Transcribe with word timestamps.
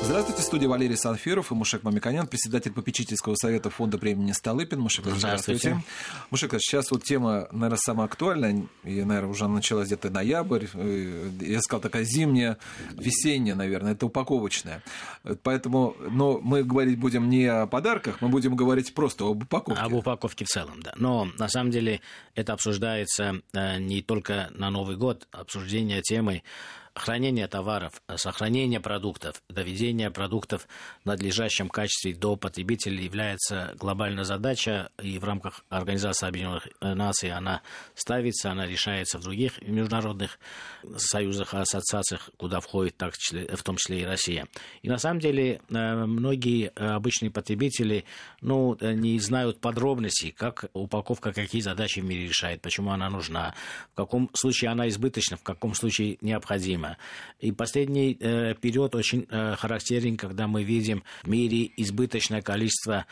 Здравствуйте, 0.00 0.42
в 0.42 0.44
студии 0.44 0.66
Валерий 0.66 0.96
Санфиров 0.96 1.50
и 1.50 1.54
Мушек 1.54 1.82
Мамиканян, 1.82 2.26
председатель 2.26 2.72
попечительского 2.72 3.34
совета 3.34 3.68
фонда 3.68 3.98
премии 3.98 4.32
Столыпин. 4.32 4.80
Мушек, 4.80 5.04
здравствуйте. 5.04 5.60
здравствуйте. 5.60 5.84
Мушек, 6.30 6.54
сейчас 6.60 6.90
вот 6.90 7.02
тема, 7.02 7.48
наверное, 7.50 7.78
самая 7.78 8.06
актуальная, 8.06 8.66
и, 8.84 9.02
наверное, 9.02 9.30
уже 9.30 9.48
началась 9.48 9.88
где-то 9.88 10.10
ноябрь, 10.10 10.66
я 11.40 11.60
сказал, 11.60 11.80
такая 11.80 12.04
зимняя, 12.04 12.58
весенняя, 12.92 13.54
наверное, 13.54 13.92
это 13.92 14.06
упаковочная. 14.06 14.82
Поэтому, 15.42 15.96
но 16.10 16.38
мы 16.40 16.62
говорить 16.62 16.98
будем 16.98 17.28
не 17.28 17.44
о 17.46 17.66
подарках, 17.66 18.22
мы 18.22 18.28
будем 18.28 18.56
говорить 18.56 18.94
просто 18.94 19.24
об 19.24 19.42
упаковке. 19.42 19.82
Об 19.82 19.92
упаковке 19.92 20.44
в 20.44 20.48
целом, 20.48 20.80
да. 20.80 20.92
Но, 20.96 21.28
на 21.38 21.48
самом 21.48 21.70
деле, 21.70 22.00
это 22.34 22.52
обсуждается 22.52 23.42
э, 23.52 23.78
не 23.78 24.00
только 24.02 24.48
на 24.54 24.70
Новый 24.70 24.96
год, 24.96 25.26
обсуждение 25.32 26.00
темы 26.02 26.44
хранение 26.98 27.48
товаров, 27.48 28.02
сохранение 28.16 28.80
продуктов, 28.80 29.42
доведение 29.48 30.10
продуктов 30.10 30.66
в 31.02 31.06
надлежащем 31.06 31.68
качестве 31.68 32.14
до 32.14 32.36
потребителей 32.36 33.04
является 33.04 33.74
глобальной 33.78 34.24
задачей, 34.24 34.88
и 35.02 35.18
в 35.18 35.24
рамках 35.24 35.64
Организации 35.68 36.28
Объединенных 36.28 36.68
Наций 36.80 37.30
она 37.30 37.62
ставится, 37.94 38.50
она 38.50 38.66
решается 38.66 39.18
в 39.18 39.22
других 39.22 39.60
международных 39.62 40.38
союзах 40.96 41.54
ассоциациях, 41.54 42.30
куда 42.36 42.60
входит 42.60 42.96
так, 42.96 43.14
в 43.14 43.62
том 43.62 43.76
числе 43.76 44.00
и 44.00 44.04
Россия. 44.04 44.46
И 44.82 44.88
на 44.88 44.98
самом 44.98 45.20
деле 45.20 45.60
э, 45.68 45.94
многие 46.06 46.68
обычные 46.68 47.30
потребители 47.30 48.04
ну, 48.40 48.76
не 48.80 49.18
знают 49.20 49.60
подробностей, 49.60 50.32
как 50.32 50.66
упаковка 50.72 51.32
какие 51.32 51.60
задачи 51.60 52.00
в 52.00 52.04
мире 52.04 52.28
решает, 52.28 52.62
почему 52.62 52.90
она 52.90 53.10
нужна, 53.10 53.54
в 53.92 53.96
каком 53.96 54.30
случае 54.34 54.70
она 54.70 54.88
избыточна, 54.88 55.36
в 55.36 55.42
каком 55.42 55.74
случае 55.74 56.18
необходима 56.20 56.87
проблема. 56.88 56.96
И 57.40 57.52
последний 57.52 58.16
э, 58.20 58.54
период 58.60 58.94
очень 58.94 59.26
э, 59.30 59.56
характерен, 59.56 60.16
когда 60.16 60.46
мы 60.46 60.64
видим 60.64 61.02
в 61.22 61.28
мире 61.28 61.70
избыточное 61.76 62.42
количество 62.42 63.06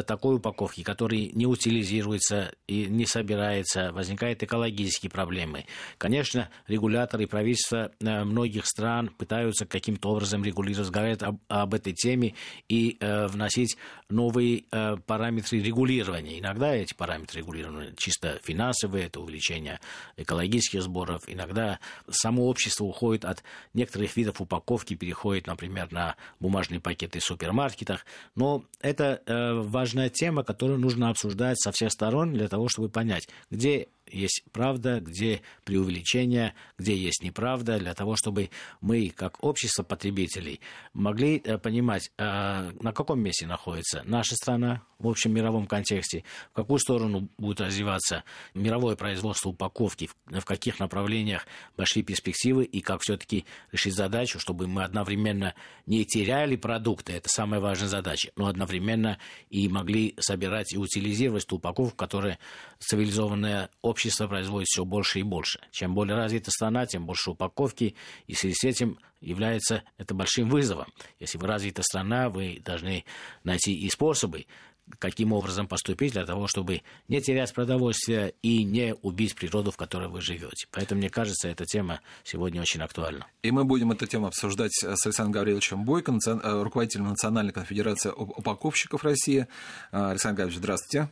такой 0.00 0.36
упаковки, 0.36 0.82
который 0.82 1.30
не 1.34 1.46
утилизируется 1.46 2.54
и 2.66 2.86
не 2.86 3.04
собирается, 3.04 3.92
возникают 3.92 4.42
экологические 4.42 5.10
проблемы. 5.10 5.66
Конечно, 5.98 6.48
регуляторы 6.66 7.24
и 7.24 7.26
правительства 7.26 7.92
э, 8.00 8.24
многих 8.24 8.66
стран 8.66 9.10
пытаются 9.10 9.66
каким-то 9.66 10.10
образом 10.10 10.42
регулировать, 10.42 10.90
говорят 10.90 11.22
об, 11.22 11.40
об 11.48 11.74
этой 11.74 11.92
теме 11.92 12.34
и 12.68 12.96
э, 13.00 13.26
вносить 13.26 13.76
новые 14.08 14.64
э, 14.72 14.96
параметры 15.06 15.60
регулирования. 15.60 16.38
Иногда 16.38 16.74
эти 16.74 16.94
параметры 16.94 17.40
регулирования 17.40 17.92
чисто 17.96 18.40
финансовые, 18.42 19.06
это 19.06 19.20
увеличение 19.20 19.80
экологических 20.16 20.82
сборов. 20.82 21.22
Иногда 21.26 21.78
само 22.08 22.48
общество 22.48 22.84
уходит 22.84 23.26
от 23.26 23.42
некоторых 23.74 24.16
видов 24.16 24.40
упаковки, 24.40 24.94
переходит, 24.94 25.46
например, 25.46 25.92
на 25.92 26.16
бумажные 26.40 26.80
пакеты 26.80 27.18
в 27.18 27.24
супермаркетах. 27.24 28.06
Но 28.34 28.64
это 28.80 29.22
э, 29.26 29.60
важная 29.82 30.10
тема, 30.10 30.44
которую 30.44 30.78
нужно 30.78 31.10
обсуждать 31.10 31.60
со 31.60 31.72
всех 31.72 31.90
сторон 31.90 32.32
для 32.32 32.46
того, 32.46 32.68
чтобы 32.68 32.88
понять, 32.88 33.28
где 33.50 33.88
есть 34.06 34.42
правда, 34.52 35.00
где 35.00 35.42
преувеличение, 35.64 36.54
где 36.78 36.96
есть 36.96 37.22
неправда, 37.22 37.78
для 37.78 37.94
того, 37.94 38.16
чтобы 38.16 38.50
мы, 38.80 39.10
как 39.10 39.42
общество 39.42 39.82
потребителей, 39.82 40.60
могли 40.92 41.38
э, 41.38 41.58
понимать, 41.58 42.10
э, 42.18 42.72
на 42.80 42.92
каком 42.92 43.20
месте 43.20 43.46
находится 43.46 44.02
наша 44.04 44.36
страна 44.36 44.82
в 44.98 45.08
общем 45.08 45.32
мировом 45.32 45.66
контексте, 45.66 46.24
в 46.52 46.54
какую 46.54 46.78
сторону 46.78 47.28
будет 47.36 47.60
развиваться 47.60 48.22
мировое 48.54 48.94
производство 48.94 49.48
упаковки, 49.50 50.08
в 50.26 50.44
каких 50.44 50.78
направлениях 50.78 51.46
большие 51.76 52.04
перспективы 52.04 52.64
и 52.64 52.80
как 52.80 53.02
все-таки 53.02 53.44
решить 53.72 53.94
задачу, 53.94 54.38
чтобы 54.38 54.68
мы 54.68 54.84
одновременно 54.84 55.54
не 55.86 56.04
теряли 56.04 56.56
продукты, 56.56 57.14
это 57.14 57.28
самая 57.28 57.60
важная 57.60 57.88
задача, 57.88 58.30
но 58.36 58.46
одновременно 58.46 59.18
и 59.50 59.68
могли 59.68 60.14
собирать 60.20 60.72
и 60.72 60.78
утилизировать 60.78 61.46
ту 61.46 61.56
упаковку, 61.56 61.96
которая 61.96 62.38
цивилизованное 62.78 63.70
общество 63.80 63.91
производит 64.28 64.68
все 64.68 64.84
больше 64.84 65.20
и 65.20 65.22
больше. 65.22 65.60
Чем 65.70 65.94
более 65.94 66.16
развита 66.16 66.50
страна, 66.50 66.86
тем 66.86 67.06
больше 67.06 67.30
упаковки, 67.30 67.94
и 68.26 68.34
в 68.34 68.38
связи 68.38 68.54
с 68.54 68.64
этим 68.64 68.98
является 69.20 69.82
это 69.98 70.14
большим 70.14 70.48
вызовом. 70.48 70.92
Если 71.20 71.38
вы 71.38 71.46
развита 71.46 71.82
страна, 71.82 72.28
вы 72.28 72.60
должны 72.64 73.04
найти 73.44 73.74
и 73.74 73.88
способы, 73.88 74.46
каким 74.98 75.32
образом 75.32 75.66
поступить 75.66 76.12
для 76.12 76.26
того, 76.26 76.46
чтобы 76.46 76.82
не 77.08 77.20
терять 77.20 77.52
продовольствие 77.52 78.34
и 78.42 78.64
не 78.64 78.94
убить 79.02 79.34
природу, 79.34 79.70
в 79.70 79.76
которой 79.76 80.08
вы 80.08 80.20
живете. 80.20 80.66
Поэтому, 80.70 80.98
мне 80.98 81.10
кажется, 81.10 81.48
эта 81.48 81.64
тема 81.64 82.00
сегодня 82.24 82.60
очень 82.60 82.82
актуальна. 82.82 83.26
И 83.42 83.50
мы 83.50 83.64
будем 83.64 83.92
эту 83.92 84.06
тему 84.06 84.26
обсуждать 84.26 84.72
с 84.72 85.06
Александром 85.06 85.32
Гавриловичем 85.32 85.84
Бойко, 85.84 86.12
э, 86.12 86.62
руководителем 86.62 87.08
Национальной 87.08 87.52
конфедерации 87.52 88.10
упаковщиков 88.10 89.04
России. 89.04 89.46
Э, 89.92 90.10
Александр 90.10 90.38
Гаврилович, 90.38 90.58
здравствуйте. 90.58 91.08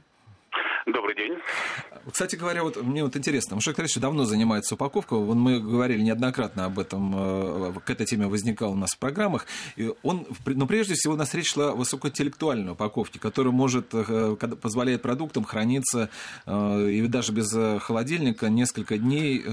Кстати 2.11 2.37
говоря, 2.37 2.65
вот 2.65 2.83
мне 2.83 3.05
вот 3.05 3.17
интересно, 3.17 3.57
Мушек 3.57 3.77
Таревич 3.77 3.97
давно 3.97 4.25
занимается 4.25 4.75
упаковкой, 4.75 5.19
вон 5.19 5.39
мы 5.39 5.61
говорили 5.61 6.01
неоднократно 6.03 6.65
об 6.65 6.79
этом, 6.79 7.13
э, 7.15 7.73
к 7.85 7.91
этой 7.91 8.07
теме 8.07 8.27
возникал 8.27 8.73
у 8.73 8.75
нас 8.75 8.91
в 8.93 8.99
программах, 8.99 9.47
и 9.77 9.93
он, 10.03 10.27
но 10.47 10.53
ну, 10.55 10.67
прежде 10.67 10.95
всего 10.95 11.15
у 11.15 11.17
нас 11.17 11.35
речь 11.35 11.53
шла 11.53 11.71
о 11.71 11.75
высокоинтеллектуальной 11.75 12.73
упаковке, 12.73 13.19
которая 13.19 13.53
может, 13.53 13.89
э, 13.93 14.37
позволяет 14.61 15.03
продуктам 15.03 15.45
храниться 15.45 16.09
э, 16.47 16.91
и 16.91 17.07
даже 17.07 17.33
без 17.33 17.53
холодильника 17.83 18.49
несколько 18.49 18.97
дней, 18.97 19.45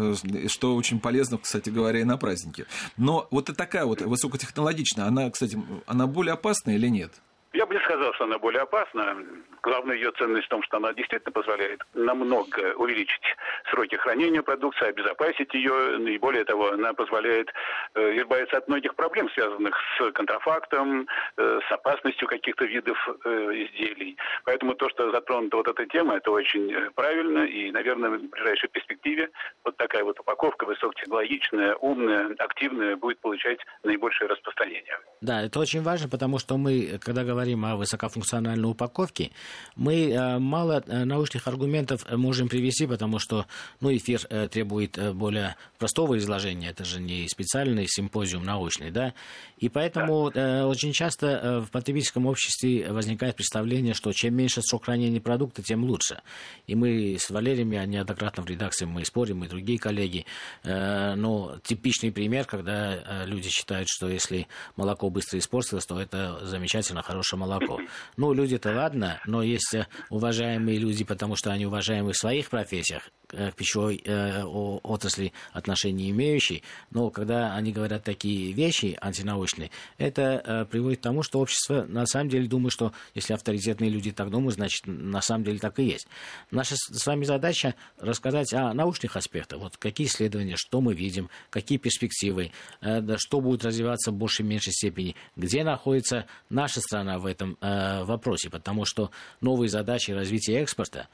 что 0.48 0.76
очень 0.76 1.00
полезно, 1.00 1.38
кстати 1.38 1.70
говоря, 1.70 2.00
и 2.00 2.04
на 2.04 2.18
праздники. 2.18 2.66
Но 2.96 3.28
вот 3.30 3.46
такая 3.58 3.86
вот 3.86 4.02
высокотехнологичная, 4.02 5.06
она, 5.06 5.30
кстати, 5.30 5.60
она 5.86 6.08
более 6.08 6.34
опасна 6.34 6.72
или 6.72 6.88
нет? 6.88 7.12
Я 7.54 7.66
бы 7.66 7.74
не 7.74 7.82
сказал, 7.82 8.14
что 8.14 8.26
она 8.26 8.38
более 8.38 8.62
опасна. 8.62 9.18
Главная 9.64 9.96
ее 9.96 10.12
ценность 10.12 10.46
в 10.46 10.50
том, 10.50 10.62
что 10.64 10.78
она 10.78 10.94
действительно 10.94 11.32
позволяет 11.32 11.82
намного 11.94 12.74
увеличить 12.76 13.24
сроки 13.70 13.96
хранения 13.96 14.42
продукции, 14.42 14.88
обезопасить 14.88 15.54
ее, 15.54 15.98
и 16.14 16.18
более 16.18 16.44
того, 16.44 16.72
она 16.72 16.94
позволяет 16.94 17.50
э, 17.96 18.18
избавиться 18.20 18.58
от 18.58 18.68
многих 18.68 18.96
проблем, 18.96 19.30
связанных 19.32 19.76
с 19.98 20.12
контрафактом, 20.12 21.08
э, 21.38 21.60
с 21.68 21.72
опасностью 21.72 22.28
каких-то 22.28 22.66
видов 22.66 22.98
э, 23.26 23.30
изделий. 23.30 24.18
Поэтому 24.44 24.76
то, 24.76 24.90
что 24.90 25.12
затронута 25.12 25.58
вот 25.58 25.68
эта 25.68 25.86
тема, 25.86 26.18
это 26.18 26.32
очень 26.32 26.92
правильно, 26.96 27.40
и, 27.40 27.72
наверное, 27.72 28.12
в 28.12 28.22
ближайшей 28.30 28.70
перспективе 28.70 29.30
вот 29.64 29.78
такая 29.78 30.04
вот 30.04 30.20
упаковка 30.20 30.66
высокотехнологичная, 30.66 31.76
умная, 31.76 32.36
активная 32.40 32.96
будет 32.96 33.20
получать 33.20 33.60
наибольшее 33.84 34.28
распространение. 34.30 35.00
Да, 35.22 35.42
это 35.42 35.60
очень 35.60 35.82
важно, 35.82 36.10
потому 36.10 36.40
что 36.40 36.58
мы, 36.58 37.00
когда 37.04 37.24
говорим 37.24 37.37
о 37.38 37.76
высокофункциональной 37.76 38.70
упаковке, 38.70 39.32
мы 39.76 40.10
э, 40.10 40.40
мало 40.40 40.84
э, 40.86 41.04
научных 41.04 41.48
аргументов 41.48 42.06
можем 42.12 42.50
привести, 42.50 42.88
потому 42.88 43.20
что 43.20 43.46
ну, 43.80 43.96
эфир 43.96 44.22
э, 44.30 44.48
требует 44.48 44.98
более 45.16 45.56
простого 45.78 46.18
изложения, 46.18 46.70
это 46.70 46.86
же 46.86 47.00
не 47.00 47.28
специальный 47.28 47.88
симпозиум 47.88 48.44
научный, 48.44 48.92
да, 48.92 49.14
и 49.58 49.70
поэтому 49.70 50.32
да. 50.32 50.68
очень 50.68 50.94
часто 50.94 51.64
в 51.68 51.72
потребительском 51.72 52.26
обществе 52.26 52.92
возникает 52.92 53.36
представление, 53.36 53.94
что 53.94 54.12
чем 54.14 54.36
меньше 54.36 54.62
срок 54.62 54.86
хранения 54.86 55.20
продукта, 55.20 55.64
тем 55.64 55.84
лучше. 55.84 56.22
И 56.68 56.76
мы 56.76 57.18
с 57.20 57.30
Валерием, 57.30 57.72
я 57.72 57.86
неоднократно 57.86 58.44
в 58.44 58.48
редакции 58.48 58.86
мы 58.86 59.06
спорим, 59.06 59.44
и 59.44 59.48
другие 59.48 59.80
коллеги, 59.80 60.26
но 60.64 61.58
типичный 61.64 62.12
пример, 62.12 62.46
когда 62.46 63.26
люди 63.26 63.50
считают, 63.50 63.88
что 63.90 64.10
если 64.10 64.48
молоко 64.76 65.10
быстро 65.10 65.40
испортилось, 65.40 65.86
то 65.86 66.00
это 66.00 66.46
замечательно 66.46 67.02
хорошее 67.28 67.40
молоко. 67.40 67.80
Ну, 68.16 68.34
люди-то 68.34 68.74
ладно, 68.74 69.20
но 69.26 69.44
есть 69.44 69.76
уважаемые 70.10 70.78
люди, 70.78 71.04
потому 71.04 71.36
что 71.36 71.52
они 71.52 71.66
уважаемы 71.66 72.14
в 72.14 72.18
своих 72.18 72.50
профессиях, 72.50 73.10
к 73.28 73.52
пищевой 73.52 74.02
э, 74.06 74.44
отрасли 74.44 75.34
отношения 75.52 76.10
имеющие, 76.12 76.62
но 76.92 77.10
когда 77.10 77.56
они 77.56 77.74
говорят 77.74 78.04
такие 78.04 78.54
вещи 78.54 78.98
антинаучные, 79.02 79.70
это 79.98 80.42
э, 80.44 80.66
приводит 80.66 81.00
к 81.00 81.04
тому, 81.04 81.24
что 81.24 81.40
общество 81.40 81.86
на 81.88 82.06
самом 82.06 82.30
деле 82.30 82.48
думает, 82.48 82.72
что 82.72 82.94
если 83.16 83.34
авторитетные 83.34 83.90
люди 83.90 84.12
так 84.12 84.30
думают, 84.30 84.56
значит, 84.56 84.84
на 84.86 85.22
самом 85.22 85.44
деле 85.44 85.60
так 85.60 85.78
и 85.80 85.84
есть. 85.84 86.08
Наша 86.52 86.76
с 86.78 87.06
вами 87.06 87.26
задача 87.26 87.76
рассказать 88.00 88.54
о 88.54 88.74
научных 88.74 89.18
аспектах, 89.18 89.60
вот 89.60 89.78
какие 89.78 90.08
исследования, 90.08 90.56
что 90.56 90.80
мы 90.80 90.94
видим, 90.94 91.30
какие 91.50 91.78
перспективы, 91.78 92.52
э, 92.82 93.02
что 93.18 93.42
будет 93.42 93.66
развиваться 93.66 94.12
в 94.12 94.16
большей 94.16 94.46
и 94.46 94.48
меньшей 94.48 94.72
степени, 94.72 95.16
где 95.36 95.66
находится 95.66 96.28
наша 96.50 96.80
страна 96.80 97.17
в 97.18 97.26
этом 97.26 97.58
э, 97.62 98.04
вопросе, 98.04 98.50
потому 98.50 98.86
что 98.86 99.12
новые 99.42 99.70
задачи 99.70 100.12
развития 100.12 100.62
экспорта 100.62 101.08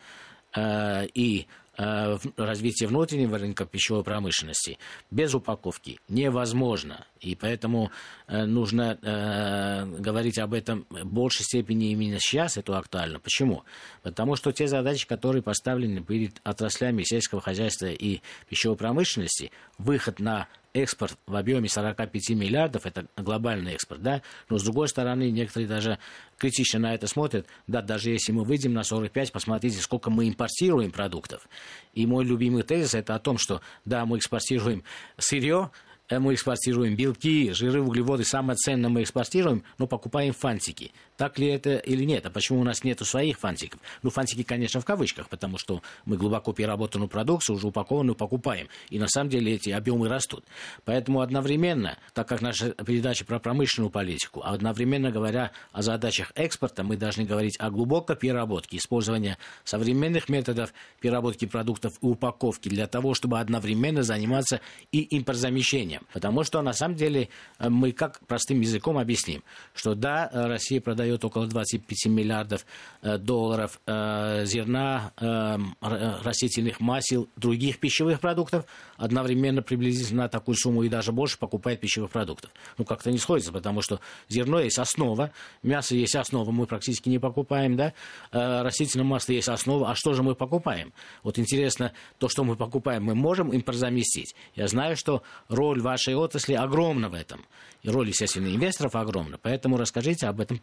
э, 0.55 1.07
и 1.13 1.47
э, 1.77 2.17
развитие 2.37 2.87
внутреннего 2.89 3.37
рынка 3.37 3.65
пищевой 3.65 4.03
промышленности 4.03 4.77
без 5.11 5.33
упаковки 5.33 5.99
невозможно. 6.07 7.05
И 7.19 7.35
поэтому 7.35 7.91
э, 8.27 8.45
нужно 8.45 8.97
э, 9.01 9.85
говорить 9.99 10.39
об 10.39 10.53
этом 10.53 10.85
в 10.89 11.05
большей 11.05 11.43
степени 11.43 11.91
именно 11.91 12.19
сейчас, 12.19 12.57
это 12.57 12.77
актуально. 12.77 13.19
Почему? 13.19 13.63
Потому 14.01 14.35
что 14.35 14.51
те 14.51 14.67
задачи, 14.67 15.07
которые 15.07 15.41
поставлены 15.41 16.01
перед 16.01 16.39
отраслями 16.43 17.03
сельского 17.03 17.41
хозяйства 17.41 17.87
и 17.87 18.21
пищевой 18.49 18.77
промышленности, 18.77 19.51
выход 19.77 20.19
на 20.19 20.47
экспорт 20.73 21.17
в 21.27 21.35
объеме 21.35 21.69
45 21.69 22.29
миллиардов, 22.31 22.85
это 22.85 23.05
глобальный 23.15 23.73
экспорт, 23.73 24.01
да, 24.01 24.21
но 24.49 24.57
с 24.57 24.63
другой 24.63 24.87
стороны, 24.87 25.29
некоторые 25.29 25.67
даже 25.67 25.99
критично 26.37 26.79
на 26.79 26.93
это 26.93 27.07
смотрят, 27.07 27.45
да, 27.67 27.81
даже 27.81 28.09
если 28.09 28.31
мы 28.31 28.43
выйдем 28.43 28.73
на 28.73 28.83
45, 28.83 29.31
посмотрите, 29.31 29.79
сколько 29.79 30.09
мы 30.09 30.27
импортируем 30.27 30.91
продуктов. 30.91 31.47
И 31.93 32.05
мой 32.05 32.25
любимый 32.25 32.63
тезис 32.63 32.95
это 32.95 33.15
о 33.15 33.19
том, 33.19 33.37
что, 33.37 33.61
да, 33.85 34.05
мы 34.05 34.17
экспортируем 34.17 34.83
сырье, 35.17 35.71
мы 36.09 36.33
экспортируем 36.33 36.95
белки, 36.95 37.51
жиры, 37.53 37.81
углеводы, 37.81 38.23
самое 38.25 38.57
ценное 38.57 38.89
мы 38.89 39.03
экспортируем, 39.03 39.63
но 39.77 39.87
покупаем 39.87 40.33
фантики. 40.33 40.91
Так 41.17 41.39
ли 41.39 41.47
это 41.47 41.75
или 41.75 42.03
нет? 42.03 42.25
А 42.25 42.29
почему 42.29 42.59
у 42.59 42.63
нас 42.63 42.83
нет 42.83 42.99
своих 42.99 43.39
фантиков? 43.39 43.79
Ну, 44.01 44.09
фантики, 44.09 44.43
конечно, 44.43 44.81
в 44.81 44.85
кавычках, 44.85 45.29
потому 45.29 45.57
что 45.57 45.81
мы 46.05 46.17
глубоко 46.17 46.53
переработанную 46.53 47.07
продукцию, 47.07 47.55
уже 47.55 47.67
упакованную, 47.67 48.15
покупаем. 48.15 48.67
И 48.89 48.99
на 48.99 49.07
самом 49.07 49.29
деле 49.29 49.53
эти 49.53 49.69
объемы 49.69 50.09
растут. 50.09 50.43
Поэтому 50.85 51.21
одновременно, 51.21 51.97
так 52.13 52.27
как 52.27 52.41
наша 52.41 52.71
передача 52.71 53.25
про 53.25 53.39
промышленную 53.39 53.89
политику, 53.89 54.41
а 54.43 54.53
одновременно 54.53 55.11
говоря 55.11 55.51
о 55.71 55.81
задачах 55.81 56.31
экспорта, 56.35 56.83
мы 56.83 56.97
должны 56.97 57.25
говорить 57.25 57.55
о 57.59 57.69
глубокой 57.69 58.15
переработке, 58.15 58.77
использовании 58.77 59.37
современных 59.63 60.29
методов 60.29 60.73
переработки 60.99 61.45
продуктов 61.45 61.93
и 62.01 62.05
упаковки 62.05 62.69
для 62.69 62.87
того, 62.87 63.13
чтобы 63.13 63.39
одновременно 63.39 64.03
заниматься 64.03 64.61
и 64.91 65.01
импортзамещением. 65.17 65.92
Потому 66.11 66.43
что 66.43 66.61
на 66.61 66.73
самом 66.73 66.95
деле 66.95 67.29
э, 67.59 67.69
мы 67.69 67.91
как 67.91 68.19
простым 68.27 68.61
языком 68.61 68.97
объясним, 68.97 69.43
что 69.73 69.95
да, 69.95 70.29
Россия 70.33 70.81
продает 70.81 71.13
дает 71.13 71.25
около 71.25 71.47
25 71.47 72.05
миллиардов 72.07 72.65
э, 73.01 73.17
долларов 73.17 73.79
э, 73.85 74.45
зерна, 74.45 75.11
э, 75.19 75.57
растительных 75.81 76.79
масел, 76.79 77.27
других 77.35 77.79
пищевых 77.79 78.19
продуктов, 78.19 78.65
одновременно 78.97 79.61
приблизительно 79.61 80.29
такую 80.29 80.55
сумму 80.55 80.83
и 80.83 80.89
даже 80.89 81.11
больше 81.11 81.37
покупает 81.37 81.79
пищевых 81.79 82.09
продуктов. 82.09 82.51
Ну, 82.77 82.85
как-то 82.85 83.11
не 83.11 83.17
сходится, 83.17 83.51
потому 83.51 83.81
что 83.81 83.99
зерно 84.29 84.59
есть 84.59 84.79
основа, 84.79 85.31
мясо 85.61 85.95
есть 85.95 86.15
основа, 86.15 86.51
мы 86.51 86.65
практически 86.65 87.09
не 87.09 87.19
покупаем, 87.19 87.75
да, 87.75 87.93
растительное 88.31 89.05
масло 89.05 89.33
есть 89.33 89.49
основа, 89.49 89.91
а 89.91 89.95
что 89.95 90.13
же 90.13 90.23
мы 90.23 90.35
покупаем? 90.35 90.93
Вот 91.23 91.37
интересно, 91.37 91.91
то, 92.17 92.29
что 92.29 92.43
мы 92.43 92.55
покупаем, 92.55 93.03
мы 93.03 93.15
можем 93.15 93.51
им 93.51 93.63
заместить. 93.73 94.35
Я 94.55 94.67
знаю, 94.67 94.95
что 94.95 95.23
роль 95.49 95.81
вашей 95.83 96.15
отрасли 96.15 96.53
огромна 96.53 97.09
в 97.09 97.13
этом. 97.13 97.45
И 97.83 97.89
роль, 97.89 98.07
естественно, 98.07 98.47
инвесторов 98.47 98.95
огромна. 98.95 99.37
Поэтому 99.41 99.77
расскажите 99.77 100.27
об 100.27 100.39
этом 100.39 100.59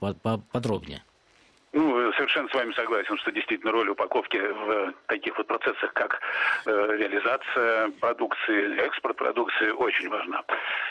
подробнее. 0.52 1.02
Ну, 1.72 2.12
совершенно 2.14 2.48
с 2.48 2.54
вами 2.54 2.72
согласен, 2.72 3.16
что 3.18 3.30
действительно 3.30 3.70
роль 3.70 3.90
упаковки 3.90 4.36
в 4.36 4.92
таких 5.06 5.38
вот 5.38 5.46
процессах, 5.46 5.92
как 5.92 6.20
э, 6.66 6.96
реализация 6.98 7.90
продукции, 8.00 8.76
экспорт 8.80 9.16
продукции, 9.16 9.70
очень 9.70 10.08
важна. 10.08 10.42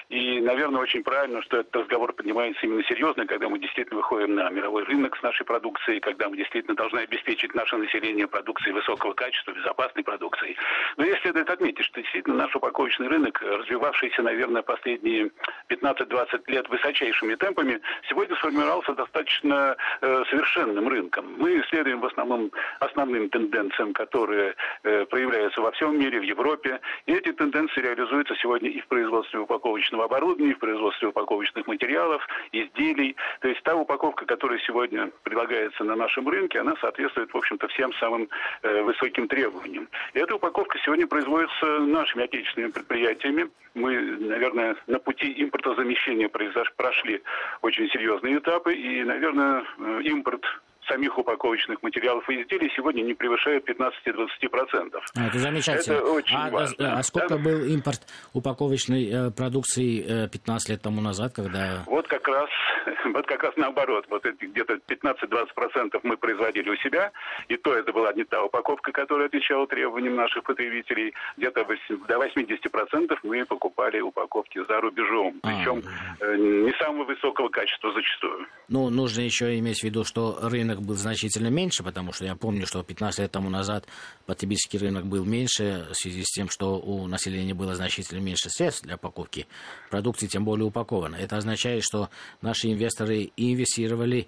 И, 0.08 0.40
наверное, 0.40 0.82
очень 0.82 1.04
правильно, 1.04 1.42
что 1.42 1.58
этот 1.58 1.76
разговор 1.76 2.14
поднимается 2.14 2.66
именно 2.66 2.82
серьезно, 2.86 3.28
когда 3.28 3.50
мы 3.50 3.60
действительно 3.60 3.98
выходим 3.98 4.36
на 4.36 4.50
мировой 4.50 4.84
рынок 4.86 5.18
с 5.18 5.22
нашей 5.22 5.46
продукцией, 5.46 6.00
когда 6.00 6.30
мы 6.30 6.38
действительно 6.38 6.76
должны 6.76 7.00
обеспечить 7.00 7.54
наше 7.54 7.76
население 7.76 8.28
продукцией 8.28 8.74
высокого 8.74 9.14
качества, 9.14 9.52
безопасной 9.52 10.06
продукцией. 10.06 10.56
Но 10.96 11.04
если 11.04 11.24
следует 11.24 11.50
отметить, 11.50 11.86
что 11.86 12.02
действительно 12.02 12.38
наш 12.38 12.56
упаковочный 12.56 13.10
рынок, 13.10 13.42
развивавшийся, 13.42 14.22
наверное, 14.22 14.62
последние 14.62 15.32
15-20 15.68 16.44
лет 16.48 16.70
высочайшими 16.70 17.36
темпами, 17.36 17.82
сегодня 18.08 18.36
сформировался 18.38 18.94
достаточно 18.94 19.76
э, 20.02 20.24
совершенно 20.30 20.69
современным 20.70 20.88
рынком. 20.88 21.36
Мы 21.38 21.62
следуем 21.70 22.02
в 22.02 22.06
основном 22.06 22.52
основным 22.80 23.30
тенденциям, 23.30 23.94
которые 23.94 24.56
э, 24.84 25.06
проявляются 25.06 25.62
во 25.62 25.72
всем 25.72 26.00
мире, 26.00 26.20
в 26.20 26.24
Европе. 26.24 26.80
И 27.06 27.14
эти 27.14 27.32
тенденции 27.32 27.82
реализуются 27.82 28.36
сегодня 28.36 28.70
и 28.70 28.80
в 28.80 28.88
производстве 28.88 29.40
упаковочного 29.40 30.06
оборудования, 30.06 30.52
и 30.52 30.54
в 30.54 30.60
производстве 30.60 31.08
упаковочных 31.08 31.68
материалов, 31.68 32.26
изделий. 32.52 33.16
То 33.42 33.48
есть 33.48 33.62
та 33.64 33.76
упаковка, 33.76 34.26
которая 34.26 34.60
сегодня 34.60 35.12
предлагается 35.24 35.84
на 35.84 35.96
нашем 35.96 36.28
рынке, 36.28 36.60
она 36.60 36.76
соответствует, 36.82 37.34
в 37.34 37.38
общем-то, 37.38 37.68
всем 37.68 37.94
самым 37.94 38.30
э, 38.64 38.82
высоким 38.84 39.28
требованиям. 39.28 39.88
И 40.14 40.20
эта 40.20 40.36
упаковка 40.36 40.78
сегодня 40.80 41.08
производится 41.08 41.80
нашими 41.80 42.24
отечественными 42.24 42.72
предприятиями. 42.72 43.50
Мы, 43.76 44.00
наверное, 44.20 44.76
на 44.88 45.00
пути 45.00 45.34
импортозамещения 45.44 46.28
произош... 46.28 46.72
прошли 46.76 47.22
очень 47.62 47.90
серьезные 47.90 48.38
этапы, 48.38 48.74
и, 48.74 49.04
наверное, 49.04 49.64
э, 49.78 50.02
импорт 50.04 50.44
самих 50.90 51.18
упаковочных 51.18 51.82
материалов 51.84 52.28
и 52.30 52.42
изделий 52.42 52.70
сегодня 52.76 53.02
не 53.04 53.14
превышает 53.14 53.68
15-20%. 53.70 55.00
А, 55.16 55.28
это 55.28 55.40
замечательно. 55.40 55.94
Это 55.94 56.06
очень 56.06 56.36
а, 56.36 56.50
важно. 56.50 56.94
А, 56.94 57.00
а 57.00 57.04
сколько 57.04 57.36
да? 57.36 57.38
был 57.38 57.64
импорт 57.66 58.02
упаковочной 58.34 59.10
э, 59.10 59.32
продукции 59.32 60.26
э, 60.26 60.28
15 60.28 60.70
лет 60.70 60.82
тому 60.82 61.02
назад, 61.02 61.34
когда... 61.34 61.84
Вот 61.86 62.08
как 62.08 62.28
раз, 62.28 62.50
вот 63.14 63.26
как 63.28 63.44
раз 63.44 63.54
наоборот. 63.56 64.06
Вот 64.10 64.26
где-то 64.26 64.80
15-20% 64.88 66.00
мы 66.04 66.18
производили 66.18 66.70
у 66.70 66.76
себя, 66.78 67.12
и 67.50 67.58
то 67.58 67.74
это 67.74 67.92
была 67.92 68.14
не 68.14 68.24
та 68.24 68.44
упаковка, 68.44 68.92
которая 68.92 69.28
отвечала 69.28 69.68
требованиям 69.68 70.16
наших 70.16 70.44
потребителей. 70.44 71.14
Где-то 71.38 71.66
до 72.08 72.16
80% 72.16 73.18
мы 73.24 73.46
покупали 73.46 74.00
упаковки 74.00 74.60
за 74.68 74.82
рубежом. 74.82 75.40
Причем 75.42 75.84
а, 76.22 76.36
не 76.36 76.72
самого 76.80 77.04
высокого 77.04 77.50
качества 77.50 77.92
зачастую. 77.94 78.48
Ну, 78.70 78.90
нужно 78.90 79.22
еще 79.22 79.58
иметь 79.60 79.82
в 79.82 79.84
виду, 79.84 80.04
что 80.04 80.40
рынок 80.42 80.70
рынок 80.70 80.82
был 80.82 80.96
значительно 80.96 81.48
меньше, 81.48 81.84
потому 81.84 82.14
что 82.14 82.26
я 82.26 82.36
помню, 82.36 82.66
что 82.66 82.84
15 82.84 83.20
лет 83.20 83.32
тому 83.32 83.50
назад 83.50 83.86
потребительский 84.26 84.78
рынок 84.78 85.06
был 85.06 85.26
меньше 85.26 85.88
в 85.92 85.96
связи 85.96 86.24
с 86.24 86.32
тем, 86.32 86.50
что 86.50 86.80
у 86.80 87.08
населения 87.08 87.54
было 87.54 87.76
значительно 87.76 88.20
меньше 88.20 88.50
средств 88.50 88.84
для 88.84 88.98
покупки 88.98 89.48
продукции, 89.90 90.28
тем 90.28 90.46
более 90.46 90.66
упакованной. 90.66 91.20
Это 91.20 91.38
означает, 91.38 91.84
что 91.84 92.10
наши 92.42 92.72
инвесторы 92.72 93.32
инвестировали 93.38 94.28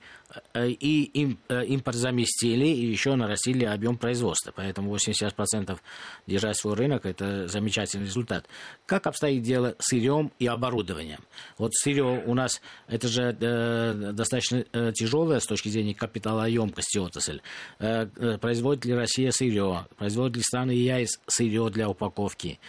э, 0.54 0.70
и 0.70 1.38
э, 1.50 1.66
импорт 1.66 1.96
заместили, 1.96 2.66
и 2.66 2.86
еще 2.86 3.11
нарастили 3.16 3.66
объем 3.66 3.98
производства. 3.98 4.52
Поэтому 4.56 4.94
80% 4.96 5.80
держать 6.28 6.58
свой 6.58 6.76
рынок– 6.76 7.06
это 7.06 7.48
замечательный 7.48 8.06
результат. 8.06 8.46
Как 8.86 9.08
обстоит 9.08 9.44
дело 9.44 9.76
с 9.80 9.92
сырьем 9.92 10.32
и 10.40 10.48
оборудованием? 10.48 11.20
Вот 11.58 11.74
сырье 11.74 12.24
у 12.26 12.34
нас, 12.34 12.62
это 12.88 13.08
же 13.08 13.38
э, 13.40 14.12
достаточно 14.14 14.66
э, 14.74 14.92
тяжелое 14.94 15.40
с 15.40 15.46
точки 15.46 15.70
зрения 15.70 15.94
капитала 15.94 16.42
металлоемкости 16.42 16.98
отрасль. 16.98 17.42
Э, 17.80 18.08
э, 18.16 18.38
производит 18.38 18.86
ли 18.86 18.94
Россия 18.94 19.32
сырье? 19.32 19.86
Производит 19.98 20.38
ли 20.38 20.44
страны 20.44 20.72
ЕАЭС 20.72 21.20
сырье 21.28 21.70
для 21.70 21.90
упаковки? 21.90 22.60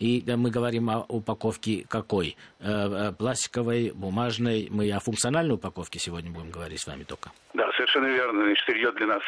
И 0.00 0.24
мы 0.26 0.50
говорим 0.50 0.88
о 0.88 1.04
упаковке 1.08 1.84
какой? 1.88 2.36
Э, 2.58 3.12
пластиковой, 3.12 3.92
бумажной. 3.94 4.68
Мы 4.70 4.90
о 4.90 4.98
функциональной 4.98 5.54
упаковке 5.54 5.98
сегодня 5.98 6.30
будем 6.30 6.50
говорить 6.50 6.80
с 6.80 6.86
вами 6.86 7.04
только. 7.04 7.30
Да, 7.52 7.70
совершенно 7.72 8.06
верно. 8.06 8.44
Значит, 8.44 8.64
сырье 8.64 8.92
для 8.92 9.06
нас 9.06 9.22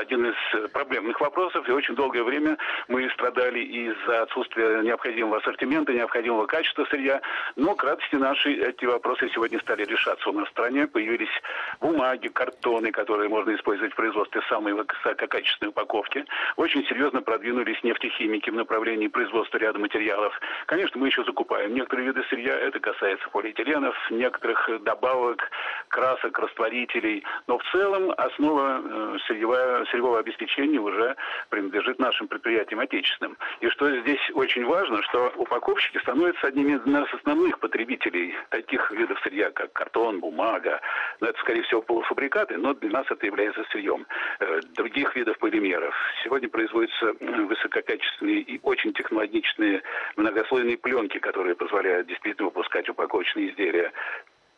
один 0.00 0.26
из 0.26 0.70
проблемных 0.72 1.18
вопросов. 1.20 1.66
И 1.66 1.72
очень 1.72 1.94
долгое 1.94 2.24
время 2.24 2.58
мы 2.88 3.08
страдали 3.10 3.60
из-за 3.60 4.22
отсутствия 4.22 4.82
необходимого 4.82 5.38
ассортимента, 5.38 5.94
необходимого 5.94 6.44
качества 6.46 6.84
сырья. 6.90 7.22
Но 7.56 7.74
к 7.74 7.82
радости 7.82 8.16
нашей 8.16 8.54
эти 8.56 8.84
вопросы 8.84 9.30
сегодня 9.32 9.58
стали 9.60 9.84
решаться 9.84 10.28
у 10.28 10.32
нас 10.32 10.48
в 10.48 10.50
стране. 10.50 10.86
Появились 10.86 11.32
бумаги, 11.80 12.28
картоны, 12.28 12.90
которые 12.90 13.30
можно 13.30 13.54
использовать 13.54 13.92
в 13.94 13.96
производстве 13.96 14.42
самой 14.50 14.74
высококачественной 14.74 15.70
упаковки. 15.70 16.24
Очень 16.56 16.84
серьезно 16.86 17.22
продвинулись 17.22 17.82
нефтехимики 17.82 18.50
в 18.50 18.54
направлении 18.54 19.08
производства 19.08 19.56
ряда 19.56 19.78
материалов. 19.78 20.17
Конечно, 20.66 21.00
мы 21.00 21.08
еще 21.08 21.24
закупаем 21.24 21.74
некоторые 21.74 22.08
виды 22.08 22.22
сырья. 22.28 22.54
Это 22.54 22.80
касается 22.80 23.28
полиэтиленов, 23.30 23.96
некоторых 24.10 24.68
добавок, 24.82 25.50
красок, 25.88 26.38
растворителей. 26.38 27.24
Но 27.46 27.58
в 27.58 27.64
целом 27.72 28.12
основа 28.16 28.82
э, 28.82 29.16
сырьевого, 29.26 30.18
обеспечения 30.18 30.78
уже 30.78 31.16
принадлежит 31.48 31.98
нашим 31.98 32.28
предприятиям 32.28 32.80
отечественным. 32.80 33.36
И 33.60 33.68
что 33.68 33.88
здесь 34.00 34.20
очень 34.34 34.64
важно, 34.64 35.02
что 35.02 35.32
упаковщики 35.36 35.98
становятся 35.98 36.48
одними 36.48 36.76
из 36.76 36.84
нас 36.86 37.06
основных 37.14 37.58
потребителей 37.60 38.34
таких 38.50 38.90
видов 38.90 39.18
сырья, 39.22 39.50
как 39.50 39.72
картон, 39.72 40.20
бумага. 40.20 40.80
Но 41.20 41.28
это, 41.28 41.38
скорее 41.40 41.62
всего, 41.62 41.82
полуфабрикаты, 41.82 42.56
но 42.56 42.74
для 42.74 42.90
нас 42.90 43.06
это 43.10 43.26
является 43.26 43.64
сырьем. 43.70 44.06
Э, 44.40 44.60
других 44.74 45.14
видов 45.16 45.38
полимеров. 45.38 45.94
Сегодня 46.24 46.48
производятся 46.48 47.14
высококачественные 47.20 48.40
и 48.40 48.60
очень 48.62 48.92
технологичные 48.92 49.82
многослойные 50.16 50.78
пленки, 50.78 51.18
которые 51.18 51.54
позволяют 51.54 52.06
действительно 52.06 52.46
выпускать 52.46 52.88
упаковочные 52.88 53.50
изделия 53.50 53.92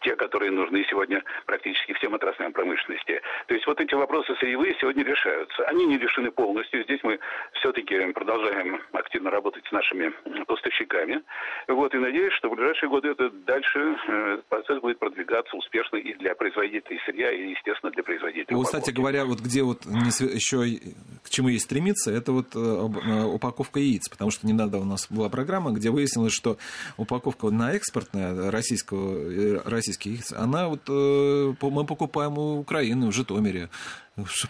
те, 0.01 0.17
которые 0.17 0.51
нужны 0.51 0.85
сегодня 0.89 1.23
практически 1.47 1.93
всем 1.95 2.15
отраслям 2.15 2.53
промышленности. 2.53 3.21
То 3.47 3.55
есть 3.55 3.67
вот 3.67 3.81
эти 3.81 3.95
вопросы 3.95 4.35
сырьевые 4.37 4.75
сегодня 4.81 5.05
решаются. 5.05 5.65
Они 5.65 5.87
не 5.87 5.99
решены 5.99 6.31
полностью. 6.31 6.83
Здесь 6.85 7.01
мы 7.03 7.19
все-таки 7.55 8.13
продолжаем 8.13 8.81
активно 8.93 9.31
работать 9.31 9.65
с 9.67 9.73
нашими 9.73 10.13
поставщиками. 10.45 11.23
Вот, 11.69 11.95
и 11.95 11.99
надеюсь, 11.99 12.33
что 12.35 12.49
в 12.49 12.55
ближайшие 12.55 12.89
годы 12.89 13.09
это 13.09 13.31
дальше 13.31 13.97
э, 14.09 14.39
процесс 14.49 14.81
будет 14.81 14.99
продвигаться 14.99 15.57
успешно 15.57 15.97
и 15.97 16.15
для 16.15 16.35
производителей 16.35 17.01
сырья, 17.05 17.31
и, 17.31 17.51
естественно, 17.51 17.93
для 17.93 18.03
производителей. 18.03 18.57
Вот, 18.57 18.67
кстати 18.67 18.91
говоря, 18.91 19.25
вот 19.25 19.41
где 19.41 19.63
вот 19.63 19.85
еще 19.85 20.65
чему 21.31 21.49
есть 21.49 21.65
стремиться, 21.65 22.11
это 22.11 22.33
вот 22.33 22.49
э, 22.55 22.59
э, 22.59 23.25
упаковка 23.25 23.81
яиц, 23.81 24.09
потому 24.09 24.31
что 24.31 24.47
недавно 24.47 24.79
у 24.79 24.85
нас 24.85 25.07
была 25.11 25.29
программа, 25.29 25.71
где 25.73 25.91
выяснилось, 25.91 26.33
что 26.33 26.59
упаковка 26.97 27.51
на 27.51 27.73
экспортная 27.73 28.51
российского, 28.51 29.63
российских 29.65 30.13
яиц, 30.13 30.33
она 30.33 30.69
вот 30.69 30.89
мы 30.89 31.87
покупаем 31.87 32.39
у 32.39 32.59
Украины, 32.59 33.09
в 33.09 33.13
Житомире. 33.13 33.71